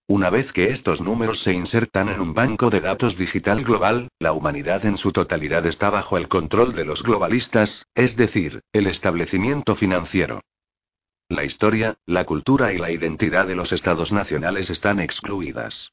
Una 0.08 0.30
vez 0.30 0.52
que 0.52 0.70
estos 0.70 1.00
números 1.00 1.40
se 1.40 1.52
insertan 1.52 2.08
en 2.08 2.20
un 2.20 2.32
banco 2.32 2.70
de 2.70 2.80
datos 2.80 3.16
digital 3.16 3.64
global, 3.64 4.08
la 4.20 4.32
humanidad 4.32 4.86
en 4.86 4.96
su 4.96 5.10
totalidad 5.10 5.66
está 5.66 5.90
bajo 5.90 6.16
el 6.16 6.28
control 6.28 6.74
de 6.74 6.84
los 6.84 7.02
globalistas, 7.02 7.86
es 7.96 8.16
decir, 8.16 8.60
el 8.72 8.86
establecimiento 8.86 9.74
financiero. 9.74 10.42
La 11.28 11.42
historia, 11.42 11.96
la 12.06 12.22
cultura 12.22 12.72
y 12.72 12.78
la 12.78 12.92
identidad 12.92 13.48
de 13.48 13.56
los 13.56 13.72
estados 13.72 14.12
nacionales 14.12 14.70
están 14.70 15.00
excluidas. 15.00 15.90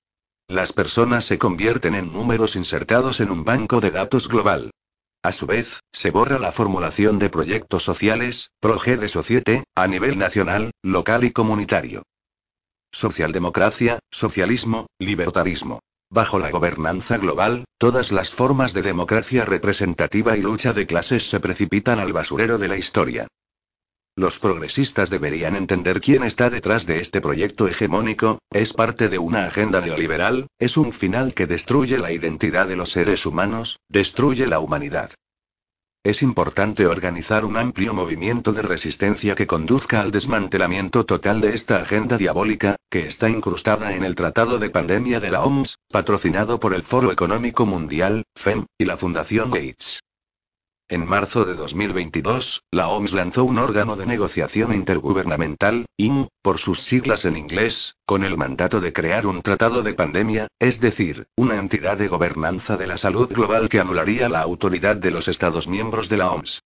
Las 0.47 0.73
personas 0.73 1.25
se 1.25 1.39
convierten 1.39 1.95
en 1.95 2.13
números 2.13 2.55
insertados 2.55 3.19
en 3.19 3.31
un 3.31 3.43
banco 3.43 3.81
de 3.81 3.89
datos 3.89 4.27
global. 4.27 4.69
A 5.23 5.31
su 5.31 5.47
vez, 5.47 5.79
se 5.91 6.11
borra 6.11 6.37
la 6.37 6.51
formulación 6.51 7.17
de 7.17 7.31
proyectos 7.31 7.81
sociales, 7.83 8.51
proje 8.59 8.95
de 8.95 9.09
societe, 9.09 9.63
a 9.73 9.87
nivel 9.87 10.19
nacional, 10.19 10.69
local 10.83 11.23
y 11.23 11.31
comunitario. 11.31 12.03
Socialdemocracia, 12.93 13.97
socialismo, 14.11 14.85
libertarismo. 14.99 15.79
Bajo 16.11 16.37
la 16.37 16.51
gobernanza 16.51 17.17
global, 17.17 17.65
todas 17.79 18.11
las 18.11 18.29
formas 18.29 18.73
de 18.73 18.83
democracia 18.83 19.45
representativa 19.45 20.37
y 20.37 20.41
lucha 20.41 20.73
de 20.73 20.85
clases 20.85 21.27
se 21.27 21.39
precipitan 21.39 21.97
al 21.97 22.13
basurero 22.13 22.59
de 22.59 22.67
la 22.67 22.77
historia. 22.77 23.27
Los 24.15 24.37
progresistas 24.37 25.09
deberían 25.09 25.55
entender 25.55 26.01
quién 26.01 26.23
está 26.23 26.51
detrás 26.51 26.85
de 26.85 26.99
este 26.99 27.19
proyecto 27.19 27.67
hegemónico, 27.67 28.37
es 28.51 28.73
parte 28.73 29.09
de 29.09 29.17
una 29.17 29.47
agenda 29.47 29.81
neoliberal, 29.81 30.45
es 30.59 30.77
un 30.77 30.93
final 30.93 31.33
que 31.33 31.47
destruye 31.47 31.97
la 31.97 32.11
identidad 32.11 32.67
de 32.67 32.75
los 32.75 32.91
seres 32.91 33.25
humanos, 33.25 33.79
destruye 33.89 34.45
la 34.45 34.59
humanidad. 34.59 35.09
Es 36.05 36.21
importante 36.21 36.85
organizar 36.85 37.45
un 37.45 37.55
amplio 37.55 37.93
movimiento 37.93 38.51
de 38.51 38.61
resistencia 38.61 39.35
que 39.35 39.47
conduzca 39.47 40.01
al 40.01 40.11
desmantelamiento 40.11 41.05
total 41.05 41.39
de 41.39 41.55
esta 41.55 41.77
agenda 41.77 42.17
diabólica, 42.17 42.75
que 42.91 43.07
está 43.07 43.29
incrustada 43.29 43.95
en 43.95 44.03
el 44.03 44.13
Tratado 44.13 44.59
de 44.59 44.69
Pandemia 44.69 45.21
de 45.21 45.31
la 45.31 45.43
OMS, 45.43 45.77
patrocinado 45.89 46.59
por 46.59 46.73
el 46.73 46.83
Foro 46.83 47.09
Económico 47.09 47.65
Mundial, 47.65 48.23
FEM, 48.35 48.65
y 48.77 48.83
la 48.83 48.97
Fundación 48.97 49.49
Gates. 49.49 50.01
En 50.89 51.07
marzo 51.07 51.45
de 51.45 51.55
2022, 51.55 52.65
la 52.69 52.89
OMS 52.89 53.13
lanzó 53.13 53.45
un 53.45 53.57
órgano 53.57 53.95
de 53.95 54.05
negociación 54.05 54.73
intergubernamental, 54.73 55.85
IN, 55.97 56.27
por 56.41 56.59
sus 56.59 56.81
siglas 56.81 57.23
en 57.23 57.37
inglés, 57.37 57.95
con 58.05 58.23
el 58.23 58.37
mandato 58.37 58.81
de 58.81 58.91
crear 58.91 59.25
un 59.25 59.41
tratado 59.41 59.81
de 59.81 59.93
pandemia, 59.93 60.47
es 60.59 60.81
decir, 60.81 61.27
una 61.37 61.55
entidad 61.55 61.97
de 61.97 62.09
gobernanza 62.09 62.75
de 62.75 62.87
la 62.87 62.97
salud 62.97 63.31
global 63.31 63.69
que 63.69 63.79
anularía 63.79 64.27
la 64.27 64.41
autoridad 64.41 64.97
de 64.97 65.11
los 65.11 65.29
Estados 65.29 65.67
miembros 65.67 66.09
de 66.09 66.17
la 66.17 66.31
OMS. 66.31 66.61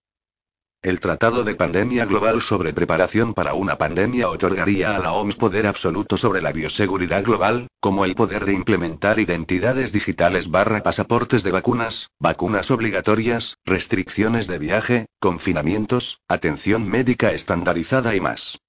El 0.83 0.99
Tratado 0.99 1.43
de 1.43 1.55
Pandemia 1.55 2.05
Global 2.05 2.39
sobre 2.39 2.71
Preparación 2.71 3.33
para 3.33 3.55
una 3.55 3.79
Pandemia 3.79 4.29
otorgaría 4.29 4.95
a 4.95 4.99
la 4.99 5.11
OMS 5.11 5.35
poder 5.35 5.65
absoluto 5.65 6.17
sobre 6.17 6.39
la 6.39 6.51
bioseguridad 6.51 7.23
global, 7.23 7.67
como 7.79 8.05
el 8.05 8.13
poder 8.13 8.45
de 8.45 8.53
implementar 8.53 9.19
identidades 9.19 9.91
digitales 9.91 10.51
barra 10.51 10.83
pasaportes 10.83 11.41
de 11.41 11.49
vacunas, 11.49 12.11
vacunas 12.19 12.69
obligatorias, 12.69 13.57
restricciones 13.65 14.45
de 14.45 14.59
viaje, 14.59 15.05
confinamientos, 15.19 16.21
atención 16.27 16.87
médica 16.87 17.31
estandarizada 17.31 18.15
y 18.15 18.21
más. 18.21 18.59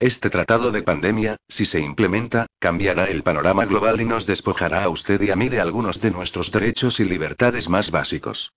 Este 0.00 0.30
tratado 0.30 0.72
de 0.72 0.82
pandemia, 0.82 1.36
si 1.48 1.64
se 1.64 1.78
implementa, 1.78 2.46
cambiará 2.58 3.04
el 3.04 3.22
panorama 3.22 3.66
global 3.66 4.00
y 4.00 4.04
nos 4.04 4.26
despojará 4.26 4.82
a 4.82 4.88
usted 4.88 5.22
y 5.22 5.30
a 5.30 5.36
mí 5.36 5.48
de 5.48 5.60
algunos 5.60 6.00
de 6.00 6.10
nuestros 6.10 6.50
derechos 6.50 6.98
y 6.98 7.04
libertades 7.04 7.68
más 7.68 7.92
básicos. 7.92 8.50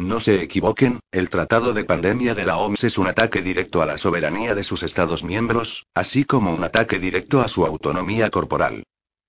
No 0.00 0.18
se 0.18 0.42
equivoquen, 0.42 1.00
el 1.12 1.28
Tratado 1.28 1.74
de 1.74 1.84
Pandemia 1.84 2.34
de 2.34 2.46
la 2.46 2.56
OMS 2.56 2.84
es 2.84 2.96
un 2.96 3.06
ataque 3.06 3.42
directo 3.42 3.82
a 3.82 3.86
la 3.86 3.98
soberanía 3.98 4.54
de 4.54 4.64
sus 4.64 4.82
Estados 4.82 5.24
miembros, 5.24 5.88
así 5.94 6.24
como 6.24 6.54
un 6.54 6.64
ataque 6.64 6.98
directo 6.98 7.42
a 7.42 7.48
su 7.48 7.66
autonomía 7.66 8.30
corporal. 8.30 8.84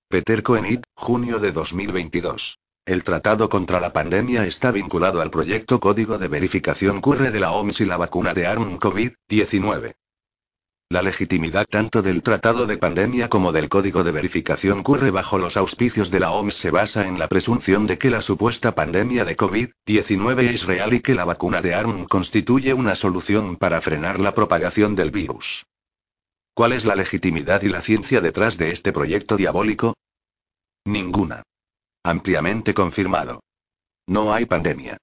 Peter 0.08 0.42
Koenig, 0.42 0.80
junio 0.94 1.40
de 1.40 1.52
2022. 1.52 2.58
El 2.86 3.04
tratado 3.04 3.50
contra 3.50 3.80
la 3.80 3.92
pandemia 3.92 4.46
está 4.46 4.70
vinculado 4.70 5.20
al 5.20 5.30
proyecto 5.30 5.78
Código 5.78 6.16
de 6.16 6.28
Verificación 6.28 7.02
CURRE 7.02 7.30
de 7.30 7.40
la 7.40 7.52
OMS 7.52 7.82
y 7.82 7.84
la 7.84 7.98
vacuna 7.98 8.32
de 8.32 8.46
ARN 8.46 8.78
COVID-19. 8.78 9.92
La 10.92 11.00
legitimidad 11.00 11.64
tanto 11.70 12.02
del 12.02 12.22
Tratado 12.22 12.66
de 12.66 12.76
Pandemia 12.76 13.30
como 13.30 13.50
del 13.50 13.70
Código 13.70 14.04
de 14.04 14.12
Verificación 14.12 14.82
curre 14.82 15.10
bajo 15.10 15.38
los 15.38 15.56
auspicios 15.56 16.10
de 16.10 16.20
la 16.20 16.32
OMS 16.32 16.54
se 16.54 16.70
basa 16.70 17.08
en 17.08 17.18
la 17.18 17.28
presunción 17.28 17.86
de 17.86 17.96
que 17.96 18.10
la 18.10 18.20
supuesta 18.20 18.74
pandemia 18.74 19.24
de 19.24 19.34
COVID-19 19.34 20.50
es 20.50 20.66
real 20.66 20.92
y 20.92 21.00
que 21.00 21.14
la 21.14 21.24
vacuna 21.24 21.62
de 21.62 21.72
ARN 21.72 22.04
constituye 22.04 22.74
una 22.74 22.94
solución 22.94 23.56
para 23.56 23.80
frenar 23.80 24.20
la 24.20 24.34
propagación 24.34 24.94
del 24.94 25.10
virus. 25.10 25.64
¿Cuál 26.52 26.72
es 26.72 26.84
la 26.84 26.94
legitimidad 26.94 27.62
y 27.62 27.70
la 27.70 27.80
ciencia 27.80 28.20
detrás 28.20 28.58
de 28.58 28.72
este 28.72 28.92
proyecto 28.92 29.38
diabólico? 29.38 29.94
Ninguna. 30.84 31.42
Ampliamente 32.04 32.74
confirmado. 32.74 33.40
No 34.06 34.34
hay 34.34 34.44
pandemia. 34.44 34.98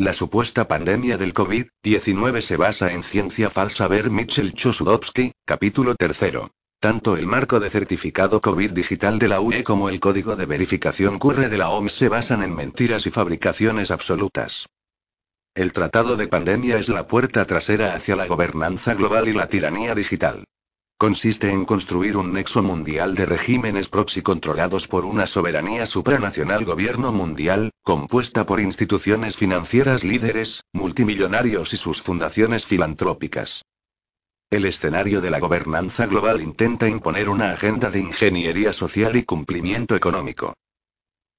La 0.00 0.14
supuesta 0.14 0.66
pandemia 0.66 1.18
del 1.18 1.34
COVID-19 1.34 2.40
se 2.40 2.56
basa 2.56 2.90
en 2.90 3.02
ciencia 3.02 3.50
falsa. 3.50 3.86
Ver 3.86 4.10
Mitchell 4.10 4.54
Chosudowski, 4.54 5.32
capítulo 5.44 5.94
3. 5.94 6.36
Tanto 6.80 7.18
el 7.18 7.26
marco 7.26 7.60
de 7.60 7.68
certificado 7.68 8.40
COVID 8.40 8.72
digital 8.72 9.18
de 9.18 9.28
la 9.28 9.42
UE 9.42 9.62
como 9.62 9.90
el 9.90 10.00
código 10.00 10.36
de 10.36 10.46
verificación 10.46 11.18
CURRE 11.18 11.50
de 11.50 11.58
la 11.58 11.68
OMS 11.68 11.92
se 11.92 12.08
basan 12.08 12.42
en 12.42 12.54
mentiras 12.54 13.04
y 13.06 13.10
fabricaciones 13.10 13.90
absolutas. 13.90 14.70
El 15.54 15.74
tratado 15.74 16.16
de 16.16 16.28
pandemia 16.28 16.78
es 16.78 16.88
la 16.88 17.06
puerta 17.06 17.44
trasera 17.44 17.92
hacia 17.92 18.16
la 18.16 18.26
gobernanza 18.26 18.94
global 18.94 19.28
y 19.28 19.34
la 19.34 19.50
tiranía 19.50 19.94
digital. 19.94 20.44
Consiste 21.00 21.48
en 21.48 21.64
construir 21.64 22.18
un 22.18 22.34
nexo 22.34 22.62
mundial 22.62 23.14
de 23.14 23.24
regímenes 23.24 23.88
proxy 23.88 24.20
controlados 24.20 24.86
por 24.86 25.06
una 25.06 25.26
soberanía 25.26 25.86
supranacional 25.86 26.66
gobierno 26.66 27.10
mundial, 27.10 27.70
compuesta 27.82 28.44
por 28.44 28.60
instituciones 28.60 29.34
financieras 29.34 30.04
líderes, 30.04 30.62
multimillonarios 30.74 31.72
y 31.72 31.78
sus 31.78 32.02
fundaciones 32.02 32.66
filantrópicas. 32.66 33.62
El 34.50 34.66
escenario 34.66 35.22
de 35.22 35.30
la 35.30 35.40
gobernanza 35.40 36.04
global 36.04 36.42
intenta 36.42 36.86
imponer 36.86 37.30
una 37.30 37.52
agenda 37.52 37.88
de 37.88 38.00
ingeniería 38.00 38.74
social 38.74 39.16
y 39.16 39.22
cumplimiento 39.22 39.96
económico. 39.96 40.52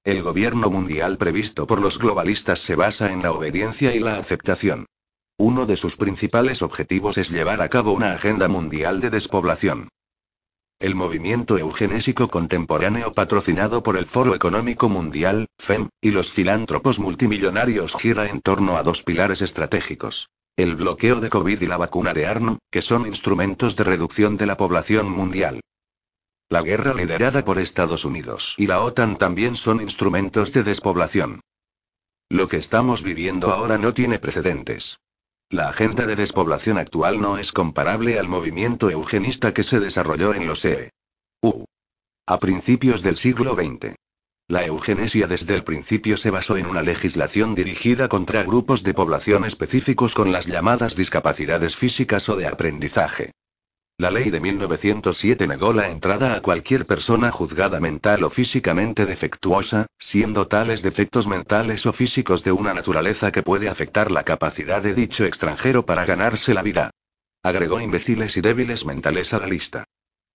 El 0.02 0.24
gobierno 0.24 0.70
mundial 0.70 1.18
previsto 1.18 1.68
por 1.68 1.80
los 1.80 2.00
globalistas 2.00 2.58
se 2.58 2.74
basa 2.74 3.12
en 3.12 3.22
la 3.22 3.30
obediencia 3.30 3.94
y 3.94 4.00
la 4.00 4.18
aceptación. 4.18 4.86
Uno 5.44 5.66
de 5.66 5.76
sus 5.76 5.96
principales 5.96 6.62
objetivos 6.62 7.18
es 7.18 7.28
llevar 7.28 7.62
a 7.62 7.68
cabo 7.68 7.90
una 7.90 8.12
agenda 8.12 8.46
mundial 8.46 9.00
de 9.00 9.10
despoblación. 9.10 9.88
El 10.78 10.94
movimiento 10.94 11.58
eugenésico 11.58 12.28
contemporáneo 12.28 13.12
patrocinado 13.12 13.82
por 13.82 13.96
el 13.96 14.06
Foro 14.06 14.36
Económico 14.36 14.88
Mundial, 14.88 15.48
FEM, 15.58 15.88
y 16.00 16.12
los 16.12 16.30
filántropos 16.30 17.00
multimillonarios 17.00 17.96
gira 17.96 18.28
en 18.28 18.40
torno 18.40 18.76
a 18.76 18.84
dos 18.84 19.02
pilares 19.02 19.42
estratégicos. 19.42 20.30
El 20.56 20.76
bloqueo 20.76 21.18
de 21.18 21.28
COVID 21.28 21.60
y 21.60 21.66
la 21.66 21.76
vacuna 21.76 22.14
de 22.14 22.24
ARN, 22.26 22.58
que 22.70 22.80
son 22.80 23.08
instrumentos 23.08 23.74
de 23.74 23.82
reducción 23.82 24.36
de 24.36 24.46
la 24.46 24.56
población 24.56 25.10
mundial. 25.10 25.60
La 26.50 26.62
guerra 26.62 26.94
liderada 26.94 27.44
por 27.44 27.58
Estados 27.58 28.04
Unidos 28.04 28.54
y 28.58 28.68
la 28.68 28.80
OTAN 28.80 29.18
también 29.18 29.56
son 29.56 29.80
instrumentos 29.80 30.52
de 30.52 30.62
despoblación. 30.62 31.40
Lo 32.28 32.46
que 32.46 32.58
estamos 32.58 33.02
viviendo 33.02 33.52
ahora 33.52 33.76
no 33.76 33.92
tiene 33.92 34.20
precedentes. 34.20 34.98
La 35.52 35.68
agenda 35.68 36.06
de 36.06 36.16
despoblación 36.16 36.78
actual 36.78 37.20
no 37.20 37.36
es 37.36 37.52
comparable 37.52 38.18
al 38.18 38.26
movimiento 38.26 38.88
eugenista 38.88 39.52
que 39.52 39.64
se 39.64 39.80
desarrolló 39.80 40.32
en 40.32 40.46
los 40.46 40.64
EU. 40.64 41.66
A 42.26 42.38
principios 42.38 43.02
del 43.02 43.18
siglo 43.18 43.52
XX. 43.52 43.94
La 44.48 44.64
eugenesia 44.64 45.26
desde 45.26 45.54
el 45.54 45.62
principio 45.62 46.16
se 46.16 46.30
basó 46.30 46.56
en 46.56 46.64
una 46.64 46.80
legislación 46.80 47.54
dirigida 47.54 48.08
contra 48.08 48.44
grupos 48.44 48.82
de 48.82 48.94
población 48.94 49.44
específicos 49.44 50.14
con 50.14 50.32
las 50.32 50.46
llamadas 50.46 50.96
discapacidades 50.96 51.76
físicas 51.76 52.30
o 52.30 52.36
de 52.36 52.46
aprendizaje. 52.46 53.32
La 54.02 54.10
ley 54.10 54.30
de 54.30 54.40
1907 54.40 55.46
negó 55.46 55.72
la 55.72 55.88
entrada 55.88 56.34
a 56.34 56.42
cualquier 56.42 56.86
persona 56.86 57.30
juzgada 57.30 57.78
mental 57.78 58.24
o 58.24 58.30
físicamente 58.30 59.06
defectuosa, 59.06 59.86
siendo 59.96 60.48
tales 60.48 60.82
defectos 60.82 61.28
mentales 61.28 61.86
o 61.86 61.92
físicos 61.92 62.42
de 62.42 62.50
una 62.50 62.74
naturaleza 62.74 63.30
que 63.30 63.44
puede 63.44 63.68
afectar 63.68 64.10
la 64.10 64.24
capacidad 64.24 64.82
de 64.82 64.94
dicho 64.94 65.24
extranjero 65.24 65.86
para 65.86 66.04
ganarse 66.04 66.52
la 66.52 66.64
vida. 66.64 66.90
Agregó 67.44 67.80
imbéciles 67.80 68.36
y 68.36 68.40
débiles 68.40 68.84
mentales 68.86 69.34
a 69.34 69.38
la 69.38 69.46
lista. 69.46 69.84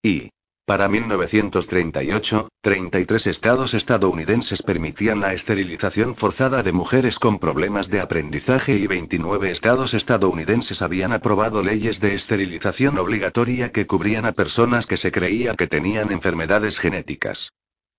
Y, 0.02 0.30
para 0.68 0.86
1938, 0.86 2.50
33 2.60 3.26
estados 3.26 3.72
estadounidenses 3.72 4.62
permitían 4.62 5.18
la 5.18 5.32
esterilización 5.32 6.14
forzada 6.14 6.62
de 6.62 6.72
mujeres 6.72 7.18
con 7.18 7.38
problemas 7.38 7.88
de 7.88 8.00
aprendizaje 8.02 8.76
y 8.76 8.86
29 8.86 9.50
estados 9.50 9.94
estadounidenses 9.94 10.82
habían 10.82 11.14
aprobado 11.14 11.62
leyes 11.62 12.00
de 12.00 12.14
esterilización 12.14 12.98
obligatoria 12.98 13.72
que 13.72 13.86
cubrían 13.86 14.26
a 14.26 14.32
personas 14.32 14.84
que 14.84 14.98
se 14.98 15.10
creía 15.10 15.54
que 15.54 15.68
tenían 15.68 16.12
enfermedades 16.12 16.78
genéticas. 16.78 17.54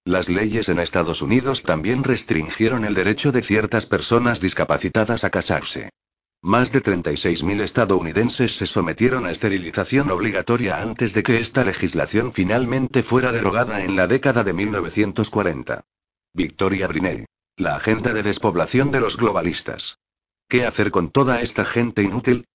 Las 0.05 0.29
leyes 0.29 0.69
en 0.69 0.77
Estados 0.77 1.23
Unidos 1.23 1.63
también 1.63 2.03
restringieron 2.03 2.86
el 2.86 2.93
derecho 2.93 3.32
de 3.32 3.41
ciertas 3.41 3.88
personas 3.88 4.41
discapacitadas 4.41 5.23
a 5.23 5.32
casarse. 5.32 5.89
Más 6.41 6.71
de 6.71 6.82
36.000 6.82 7.60
estadounidenses 7.60 8.56
se 8.56 8.65
sometieron 8.65 9.25
a 9.25 9.32
esterilización 9.32 10.10
obligatoria 10.10 10.82
antes 10.82 11.13
de 11.13 11.21
que 11.21 11.41
esta 11.41 11.65
legislación 11.65 12.32
finalmente 12.32 13.04
fuera 13.04 13.34
derogada 13.34 13.84
en 13.84 13.97
la 13.97 14.08
década 14.08 14.45
de 14.45 14.54
1940. 14.54 15.84
Victoria 16.34 16.88
Brinell. 16.88 17.25
La 17.58 17.75
agenda 17.75 18.13
de 18.13 18.23
despoblación 18.23 18.89
de 18.89 19.02
los 19.02 19.17
globalistas. 19.17 19.99
¿Qué 20.47 20.65
hacer 20.65 20.91
con 20.91 21.12
toda 21.12 21.41
esta 21.41 21.65
gente 21.65 22.04
inútil? 22.04 22.45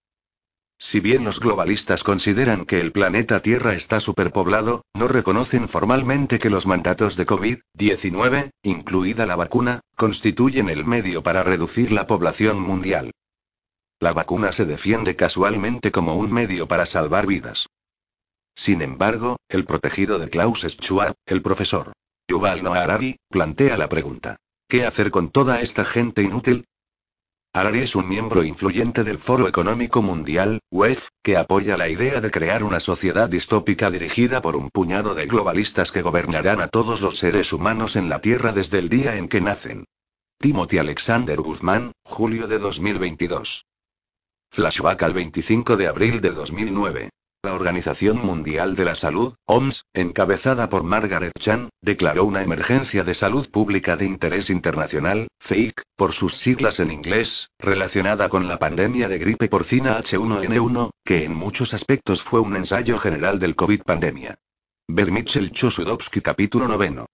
Si 0.78 1.00
bien 1.00 1.22
los 1.22 1.38
globalistas 1.38 2.02
consideran 2.02 2.64
que 2.64 2.80
el 2.80 2.90
planeta 2.90 3.40
Tierra 3.40 3.74
está 3.74 4.00
superpoblado, 4.00 4.86
no 4.94 5.08
reconocen 5.08 5.68
formalmente 5.68 6.38
que 6.38 6.48
los 6.48 6.66
mandatos 6.66 7.16
de 7.16 7.26
COVID-19, 7.26 8.50
incluida 8.62 9.26
la 9.26 9.36
vacuna, 9.36 9.80
constituyen 9.94 10.70
el 10.70 10.86
medio 10.86 11.22
para 11.22 11.42
reducir 11.42 11.92
la 11.92 12.06
población 12.06 12.58
mundial. 12.58 13.10
La 14.00 14.12
vacuna 14.12 14.52
se 14.52 14.64
defiende 14.64 15.16
casualmente 15.16 15.92
como 15.92 16.14
un 16.14 16.32
medio 16.32 16.68
para 16.68 16.86
salvar 16.86 17.26
vidas. 17.26 17.68
Sin 18.54 18.82
embargo, 18.82 19.36
el 19.48 19.64
protegido 19.64 20.18
de 20.18 20.28
Klaus 20.28 20.60
Schwab, 20.60 21.14
el 21.26 21.42
profesor 21.42 21.92
Yuval 22.28 22.62
Noah 22.62 22.82
Harari, 22.82 23.16
plantea 23.28 23.76
la 23.76 23.88
pregunta: 23.88 24.36
¿qué 24.68 24.86
hacer 24.86 25.10
con 25.10 25.30
toda 25.30 25.60
esta 25.60 25.84
gente 25.84 26.22
inútil? 26.22 26.66
Harari 27.52 27.80
es 27.80 27.94
un 27.94 28.08
miembro 28.08 28.42
influyente 28.42 29.04
del 29.04 29.20
Foro 29.20 29.46
Económico 29.46 30.02
Mundial, 30.02 30.58
WEF, 30.72 31.08
que 31.22 31.36
apoya 31.36 31.76
la 31.76 31.88
idea 31.88 32.20
de 32.20 32.30
crear 32.30 32.64
una 32.64 32.80
sociedad 32.80 33.28
distópica 33.28 33.92
dirigida 33.92 34.42
por 34.42 34.56
un 34.56 34.70
puñado 34.70 35.14
de 35.14 35.26
globalistas 35.26 35.92
que 35.92 36.02
gobernarán 36.02 36.60
a 36.60 36.66
todos 36.66 37.00
los 37.00 37.18
seres 37.18 37.52
humanos 37.52 37.94
en 37.94 38.08
la 38.08 38.20
Tierra 38.20 38.52
desde 38.52 38.80
el 38.80 38.88
día 38.88 39.16
en 39.16 39.28
que 39.28 39.40
nacen. 39.40 39.84
Timothy 40.38 40.78
Alexander 40.78 41.40
Guzmán, 41.40 41.92
julio 42.02 42.48
de 42.48 42.58
2022. 42.58 43.66
Flashback 44.54 45.02
al 45.02 45.14
25 45.14 45.76
de 45.76 45.88
abril 45.88 46.20
de 46.20 46.30
2009. 46.30 47.10
La 47.42 47.54
Organización 47.54 48.24
Mundial 48.24 48.76
de 48.76 48.84
la 48.84 48.94
Salud, 48.94 49.34
OMS, 49.46 49.82
encabezada 49.92 50.68
por 50.68 50.84
Margaret 50.84 51.32
Chan, 51.36 51.70
declaró 51.82 52.24
una 52.24 52.40
emergencia 52.40 53.02
de 53.02 53.14
salud 53.14 53.50
pública 53.50 53.96
de 53.96 54.06
interés 54.06 54.50
internacional, 54.50 55.26
FEIC, 55.40 55.82
por 55.96 56.12
sus 56.12 56.34
siglas 56.34 56.78
en 56.78 56.92
inglés, 56.92 57.48
relacionada 57.58 58.28
con 58.28 58.46
la 58.46 58.60
pandemia 58.60 59.08
de 59.08 59.18
gripe 59.18 59.48
porcina 59.48 59.98
H1N1, 59.98 60.90
que 61.04 61.24
en 61.24 61.34
muchos 61.34 61.74
aspectos 61.74 62.22
fue 62.22 62.38
un 62.38 62.54
ensayo 62.54 62.96
general 62.98 63.40
del 63.40 63.56
COVID 63.56 63.82
pandemia. 63.82 64.36
Ver 64.86 65.10
capítulo 66.22 66.68
noveno. 66.68 67.06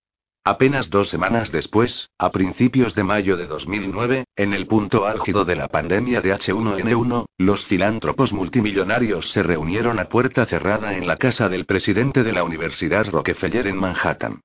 Apenas 0.45 0.89
dos 0.89 1.09
semanas 1.09 1.53
después, 1.53 2.09
a 2.19 2.31
principios 2.31 2.95
de 2.95 3.05
mayo 3.05 3.37
de 3.37 3.47
2009, 3.47 4.25
en 4.37 4.55
el 4.55 4.67
punto 4.67 5.07
álgido 5.07 5.45
de 5.45 5.55
la 5.55 5.69
pandemia 5.69 6.23
de 6.23 6.35
H1N1, 6.35 7.27
los 7.37 7.67
filántropos 7.67 8.33
multimillonarios 8.33 9.31
se 9.31 9.43
reunieron 9.43 9.99
a 9.99 10.09
puerta 10.09 10.47
cerrada 10.47 10.97
en 10.97 11.07
la 11.07 11.19
casa 11.19 11.51
del 11.51 11.67
presidente 11.67 12.23
de 12.23 12.33
la 12.33 12.43
Universidad 12.43 13.07
Rockefeller 13.07 13.67
en 13.67 13.77
Manhattan. 13.77 14.41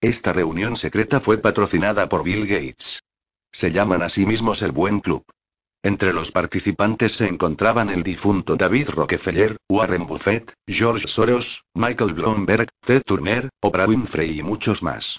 Esta 0.00 0.32
reunión 0.32 0.78
secreta 0.78 1.20
fue 1.20 1.36
patrocinada 1.36 2.08
por 2.08 2.24
Bill 2.24 2.46
Gates. 2.46 3.02
Se 3.52 3.70
llaman 3.70 4.00
a 4.00 4.08
sí 4.08 4.24
mismos 4.24 4.62
el 4.62 4.72
Buen 4.72 5.00
Club. 5.00 5.24
Entre 5.84 6.12
los 6.12 6.30
participantes 6.30 7.12
se 7.16 7.26
encontraban 7.26 7.90
el 7.90 8.04
difunto 8.04 8.54
David 8.54 8.90
Rockefeller, 8.90 9.56
Warren 9.68 10.06
Buffett, 10.06 10.52
George 10.64 11.08
Soros, 11.08 11.64
Michael 11.74 12.14
Bloomberg, 12.14 12.68
Ted 12.86 13.02
Turner, 13.04 13.48
Oprah 13.60 13.86
Winfrey 13.86 14.38
y 14.38 14.42
muchos 14.44 14.84
más. 14.84 15.18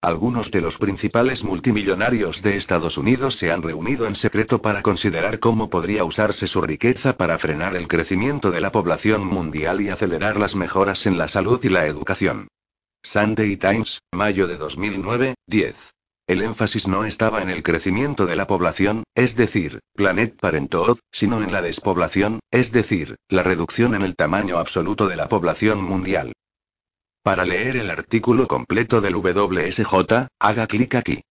Algunos 0.00 0.52
de 0.52 0.60
los 0.60 0.78
principales 0.78 1.42
multimillonarios 1.42 2.42
de 2.42 2.56
Estados 2.56 2.96
Unidos 2.96 3.34
se 3.34 3.50
han 3.50 3.64
reunido 3.64 4.06
en 4.06 4.14
secreto 4.14 4.62
para 4.62 4.82
considerar 4.82 5.40
cómo 5.40 5.68
podría 5.68 6.04
usarse 6.04 6.46
su 6.46 6.60
riqueza 6.60 7.16
para 7.16 7.36
frenar 7.36 7.74
el 7.74 7.88
crecimiento 7.88 8.52
de 8.52 8.60
la 8.60 8.70
población 8.70 9.26
mundial 9.26 9.80
y 9.80 9.88
acelerar 9.88 10.38
las 10.38 10.54
mejoras 10.54 11.06
en 11.06 11.18
la 11.18 11.26
salud 11.26 11.58
y 11.64 11.70
la 11.70 11.86
educación. 11.86 12.46
Sunday 13.02 13.56
Times, 13.56 13.98
mayo 14.12 14.46
de 14.46 14.56
2009, 14.58 15.34
10. 15.48 15.90
El 16.28 16.42
énfasis 16.42 16.86
no 16.86 17.06
estaba 17.06 17.40
en 17.40 17.48
el 17.48 17.62
crecimiento 17.62 18.26
de 18.26 18.36
la 18.36 18.46
población, 18.46 19.04
es 19.14 19.34
decir, 19.34 19.80
Planet 19.94 20.38
Parenthood, 20.38 20.98
sino 21.10 21.42
en 21.42 21.50
la 21.50 21.62
despoblación, 21.62 22.40
es 22.50 22.70
decir, 22.70 23.16
la 23.30 23.42
reducción 23.42 23.94
en 23.94 24.02
el 24.02 24.14
tamaño 24.14 24.58
absoluto 24.58 25.08
de 25.08 25.16
la 25.16 25.30
población 25.30 25.82
mundial. 25.82 26.34
Para 27.22 27.46
leer 27.46 27.78
el 27.78 27.88
artículo 27.88 28.46
completo 28.46 29.00
del 29.00 29.16
WSJ, 29.16 30.26
haga 30.38 30.66
clic 30.66 30.96
aquí. 30.96 31.22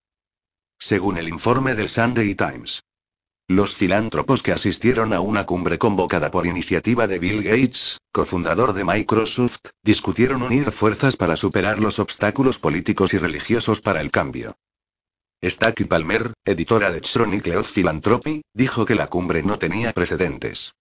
Según 0.80 1.20
el 1.20 1.30
informe 1.30 1.76
del 1.76 1.90
Sunday 1.90 2.34
Times. 2.34 2.82
Los 3.48 3.76
filántropos 3.76 4.42
que 4.42 4.52
asistieron 4.52 5.14
a 5.14 5.20
una 5.20 5.46
cumbre 5.46 5.78
convocada 5.78 6.32
por 6.32 6.48
iniciativa 6.48 7.06
de 7.06 7.20
Bill 7.20 7.44
Gates, 7.44 8.00
cofundador 8.12 8.74
de 8.74 8.84
Microsoft, 8.84 9.60
discutieron 9.84 10.42
unir 10.42 10.72
fuerzas 10.72 11.16
para 11.16 11.38
superar 11.38 11.78
los 11.78 12.00
obstáculos 12.00 12.58
políticos 12.58 13.14
y 13.14 13.20
religiosos 13.20 13.80
para 13.80 14.02
el 14.02 14.10
cambio. 14.10 14.56
Stacey 15.44 15.86
Palmer, 15.86 16.34
editora 16.46 16.92
de 16.92 17.02
Chronicle 17.02 17.58
of 17.58 17.72
Philanthropy, 17.72 18.42
dijo 18.56 18.86
que 18.86 18.96
la 18.96 19.06
cumbre 19.06 19.44
no 19.44 19.60
tenía 19.60 19.94
precedentes. 19.94 20.74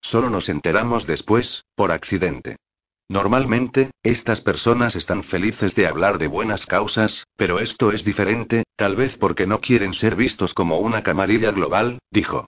Solo 0.00 0.30
nos 0.30 0.48
enteramos 0.48 1.06
después, 1.06 1.64
por 1.74 1.90
accidente. 1.90 2.56
Normalmente, 3.08 3.90
estas 4.04 4.40
personas 4.40 4.94
están 4.94 5.24
felices 5.24 5.74
de 5.74 5.88
hablar 5.88 6.18
de 6.18 6.28
buenas 6.28 6.64
causas, 6.64 7.24
pero 7.36 7.58
esto 7.58 7.90
es 7.90 8.04
diferente, 8.04 8.62
tal 8.76 8.94
vez 8.94 9.18
porque 9.18 9.48
no 9.48 9.60
quieren 9.60 9.92
ser 9.92 10.14
vistos 10.14 10.54
como 10.54 10.78
una 10.78 11.02
camarilla 11.02 11.50
global, 11.50 11.98
dijo. 12.10 12.46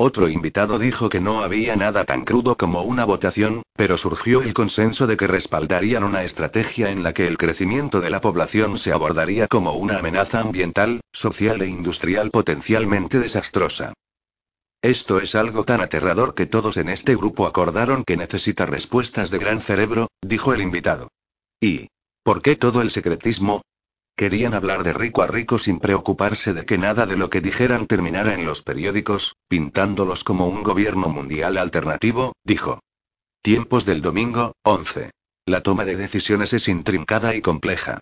Otro 0.00 0.28
invitado 0.28 0.78
dijo 0.78 1.08
que 1.08 1.20
no 1.20 1.42
había 1.42 1.74
nada 1.74 2.04
tan 2.04 2.24
crudo 2.24 2.56
como 2.56 2.82
una 2.82 3.04
votación, 3.04 3.62
pero 3.74 3.98
surgió 3.98 4.42
el 4.42 4.54
consenso 4.54 5.08
de 5.08 5.16
que 5.16 5.26
respaldarían 5.26 6.04
una 6.04 6.22
estrategia 6.22 6.92
en 6.92 7.02
la 7.02 7.12
que 7.12 7.26
el 7.26 7.36
crecimiento 7.36 8.00
de 8.00 8.08
la 8.08 8.20
población 8.20 8.78
se 8.78 8.92
abordaría 8.92 9.48
como 9.48 9.72
una 9.72 9.98
amenaza 9.98 10.38
ambiental, 10.38 11.00
social 11.12 11.62
e 11.62 11.66
industrial 11.66 12.30
potencialmente 12.30 13.18
desastrosa. 13.18 13.92
Esto 14.82 15.18
es 15.18 15.34
algo 15.34 15.64
tan 15.64 15.80
aterrador 15.80 16.36
que 16.36 16.46
todos 16.46 16.76
en 16.76 16.90
este 16.90 17.16
grupo 17.16 17.48
acordaron 17.48 18.04
que 18.04 18.16
necesita 18.16 18.66
respuestas 18.66 19.32
de 19.32 19.38
gran 19.38 19.58
cerebro, 19.58 20.06
dijo 20.22 20.54
el 20.54 20.60
invitado. 20.60 21.08
¿Y 21.60 21.88
por 22.22 22.40
qué 22.40 22.54
todo 22.54 22.82
el 22.82 22.92
secretismo? 22.92 23.62
Querían 24.18 24.52
hablar 24.52 24.82
de 24.82 24.92
rico 24.92 25.22
a 25.22 25.28
rico 25.28 25.60
sin 25.60 25.78
preocuparse 25.78 26.52
de 26.52 26.66
que 26.66 26.76
nada 26.76 27.06
de 27.06 27.16
lo 27.16 27.30
que 27.30 27.40
dijeran 27.40 27.86
terminara 27.86 28.34
en 28.34 28.44
los 28.44 28.64
periódicos, 28.64 29.36
pintándolos 29.46 30.24
como 30.24 30.48
un 30.48 30.64
gobierno 30.64 31.08
mundial 31.08 31.56
alternativo, 31.56 32.32
dijo. 32.42 32.80
Tiempos 33.42 33.84
del 33.84 34.02
domingo, 34.02 34.56
11. 34.64 35.12
La 35.46 35.62
toma 35.62 35.84
de 35.84 35.94
decisiones 35.94 36.52
es 36.52 36.66
intrincada 36.66 37.36
y 37.36 37.40
compleja. 37.40 38.00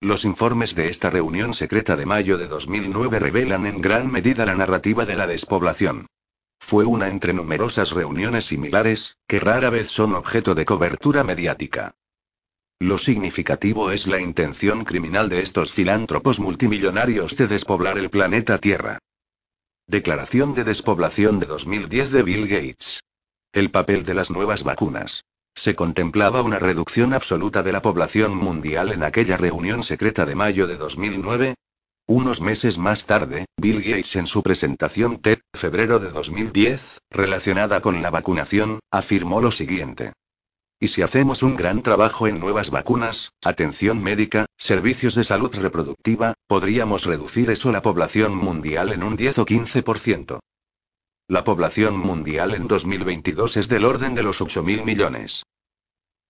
Los 0.00 0.24
informes 0.24 0.76
de 0.76 0.88
esta 0.88 1.10
reunión 1.10 1.52
secreta 1.52 1.96
de 1.96 2.06
mayo 2.06 2.38
de 2.38 2.46
2009 2.46 3.18
revelan 3.18 3.66
en 3.66 3.80
gran 3.80 4.08
medida 4.08 4.46
la 4.46 4.54
narrativa 4.54 5.04
de 5.04 5.16
la 5.16 5.26
despoblación. 5.26 6.06
Fue 6.60 6.84
una 6.84 7.08
entre 7.08 7.32
numerosas 7.32 7.90
reuniones 7.90 8.44
similares, 8.44 9.16
que 9.26 9.40
rara 9.40 9.70
vez 9.70 9.88
son 9.88 10.14
objeto 10.14 10.54
de 10.54 10.64
cobertura 10.64 11.24
mediática. 11.24 11.96
Lo 12.78 12.98
significativo 12.98 13.90
es 13.90 14.06
la 14.06 14.20
intención 14.20 14.84
criminal 14.84 15.30
de 15.30 15.40
estos 15.40 15.72
filántropos 15.72 16.40
multimillonarios 16.40 17.34
de 17.38 17.46
despoblar 17.46 17.96
el 17.96 18.10
planeta 18.10 18.58
Tierra. 18.58 18.98
Declaración 19.86 20.52
de 20.52 20.64
despoblación 20.64 21.40
de 21.40 21.46
2010 21.46 22.12
de 22.12 22.22
Bill 22.22 22.46
Gates. 22.46 23.02
El 23.54 23.70
papel 23.70 24.04
de 24.04 24.12
las 24.12 24.30
nuevas 24.30 24.62
vacunas. 24.62 25.24
Se 25.54 25.74
contemplaba 25.74 26.42
una 26.42 26.58
reducción 26.58 27.14
absoluta 27.14 27.62
de 27.62 27.72
la 27.72 27.80
población 27.80 28.36
mundial 28.36 28.92
en 28.92 29.04
aquella 29.04 29.38
reunión 29.38 29.82
secreta 29.82 30.26
de 30.26 30.34
mayo 30.34 30.66
de 30.66 30.76
2009. 30.76 31.54
Unos 32.06 32.42
meses 32.42 32.76
más 32.76 33.06
tarde, 33.06 33.46
Bill 33.56 33.80
Gates 33.80 34.16
en 34.16 34.26
su 34.26 34.42
presentación 34.42 35.22
TED, 35.22 35.38
febrero 35.54 35.98
de 35.98 36.10
2010, 36.10 36.98
relacionada 37.08 37.80
con 37.80 38.02
la 38.02 38.10
vacunación, 38.10 38.80
afirmó 38.90 39.40
lo 39.40 39.50
siguiente. 39.50 40.12
Y 40.78 40.88
si 40.88 41.00
hacemos 41.00 41.42
un 41.42 41.56
gran 41.56 41.82
trabajo 41.82 42.26
en 42.26 42.38
nuevas 42.38 42.70
vacunas, 42.70 43.32
atención 43.42 44.02
médica, 44.02 44.44
servicios 44.58 45.14
de 45.14 45.24
salud 45.24 45.54
reproductiva, 45.54 46.34
podríamos 46.46 47.04
reducir 47.04 47.50
eso 47.50 47.72
la 47.72 47.80
población 47.80 48.36
mundial 48.36 48.92
en 48.92 49.02
un 49.02 49.16
10 49.16 49.38
o 49.38 49.46
15%. 49.46 50.38
La 51.28 51.44
población 51.44 51.98
mundial 51.98 52.54
en 52.54 52.68
2022 52.68 53.56
es 53.56 53.68
del 53.68 53.86
orden 53.86 54.14
de 54.14 54.22
los 54.22 54.42
8.000 54.42 54.84
millones. 54.84 55.44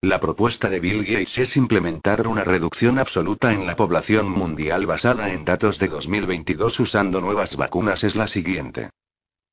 La 0.01 0.21
propuesta 0.21 0.71
de 0.71 0.79
Bill 0.79 1.05
Gates 1.05 1.39
es 1.39 1.57
implementar 1.57 2.29
una 2.29 2.45
reducción 2.45 3.01
absoluta 3.01 3.53
en 3.53 3.67
la 3.67 3.75
población 3.75 4.31
mundial 4.31 4.87
basada 4.87 5.33
en 5.33 5.45
datos 5.45 5.81
de 5.81 5.89
2022 5.89 6.79
usando 6.79 7.21
nuevas 7.21 7.57
vacunas 7.57 8.05
es 8.05 8.15
la 8.15 8.29
siguiente. 8.29 8.91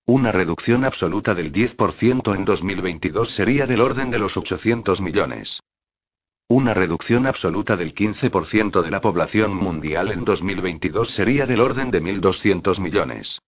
Una 0.06 0.34
reducción 0.34 0.84
absoluta 0.84 1.34
del 1.34 1.54
10% 1.54 2.36
en 2.36 2.44
2022 2.44 3.30
sería 3.30 3.66
del 3.66 3.80
orden 3.80 4.12
de 4.12 4.20
los 4.20 4.36
800 4.36 5.00
millones. 5.00 5.62
Una 6.50 6.74
reducción 6.74 7.26
absoluta 7.26 7.78
del 7.78 7.96
15% 7.96 8.82
de 8.82 8.92
la 8.92 9.00
población 9.00 9.56
mundial 9.56 10.12
en 10.12 10.26
2022 10.26 11.10
sería 11.10 11.46
del 11.46 11.62
orden 11.62 11.90
de 11.90 12.04
1.200 12.04 12.82
millones. 12.82 13.40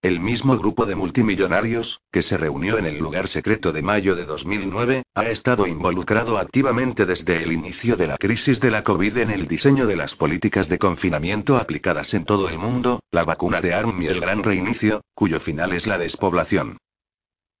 El 0.00 0.20
mismo 0.20 0.56
grupo 0.56 0.86
de 0.86 0.94
multimillonarios, 0.94 2.02
que 2.12 2.22
se 2.22 2.36
reunió 2.36 2.78
en 2.78 2.86
el 2.86 2.98
lugar 2.98 3.26
secreto 3.26 3.72
de 3.72 3.82
mayo 3.82 4.14
de 4.14 4.26
2009, 4.26 5.02
ha 5.16 5.26
estado 5.26 5.66
involucrado 5.66 6.38
activamente 6.38 7.04
desde 7.04 7.42
el 7.42 7.50
inicio 7.50 7.96
de 7.96 8.06
la 8.06 8.16
crisis 8.16 8.60
de 8.60 8.70
la 8.70 8.84
COVID 8.84 9.16
en 9.16 9.30
el 9.30 9.48
diseño 9.48 9.88
de 9.88 9.96
las 9.96 10.14
políticas 10.14 10.68
de 10.68 10.78
confinamiento 10.78 11.56
aplicadas 11.56 12.14
en 12.14 12.24
todo 12.24 12.48
el 12.48 12.58
mundo, 12.58 13.00
la 13.10 13.24
vacuna 13.24 13.60
de 13.60 13.74
ARM 13.74 14.00
y 14.00 14.06
el 14.06 14.20
gran 14.20 14.44
reinicio, 14.44 15.00
cuyo 15.14 15.40
final 15.40 15.72
es 15.72 15.88
la 15.88 15.98
despoblación. 15.98 16.78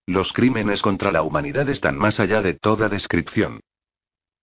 Los 0.06 0.32
crímenes 0.32 0.80
contra 0.80 1.10
la 1.10 1.22
humanidad 1.22 1.68
están 1.68 1.98
más 1.98 2.20
allá 2.20 2.40
de 2.40 2.54
toda 2.54 2.88
descripción. 2.88 3.58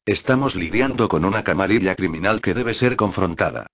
Estamos 0.05 0.57
lidiando 0.57 1.07
con 1.07 1.23
una 1.23 1.45
camarilla 1.45 1.95
criminal 1.95 2.41
que 2.41 2.53
debe 2.53 2.73
ser 2.73 2.97
confrontada. 2.97 3.67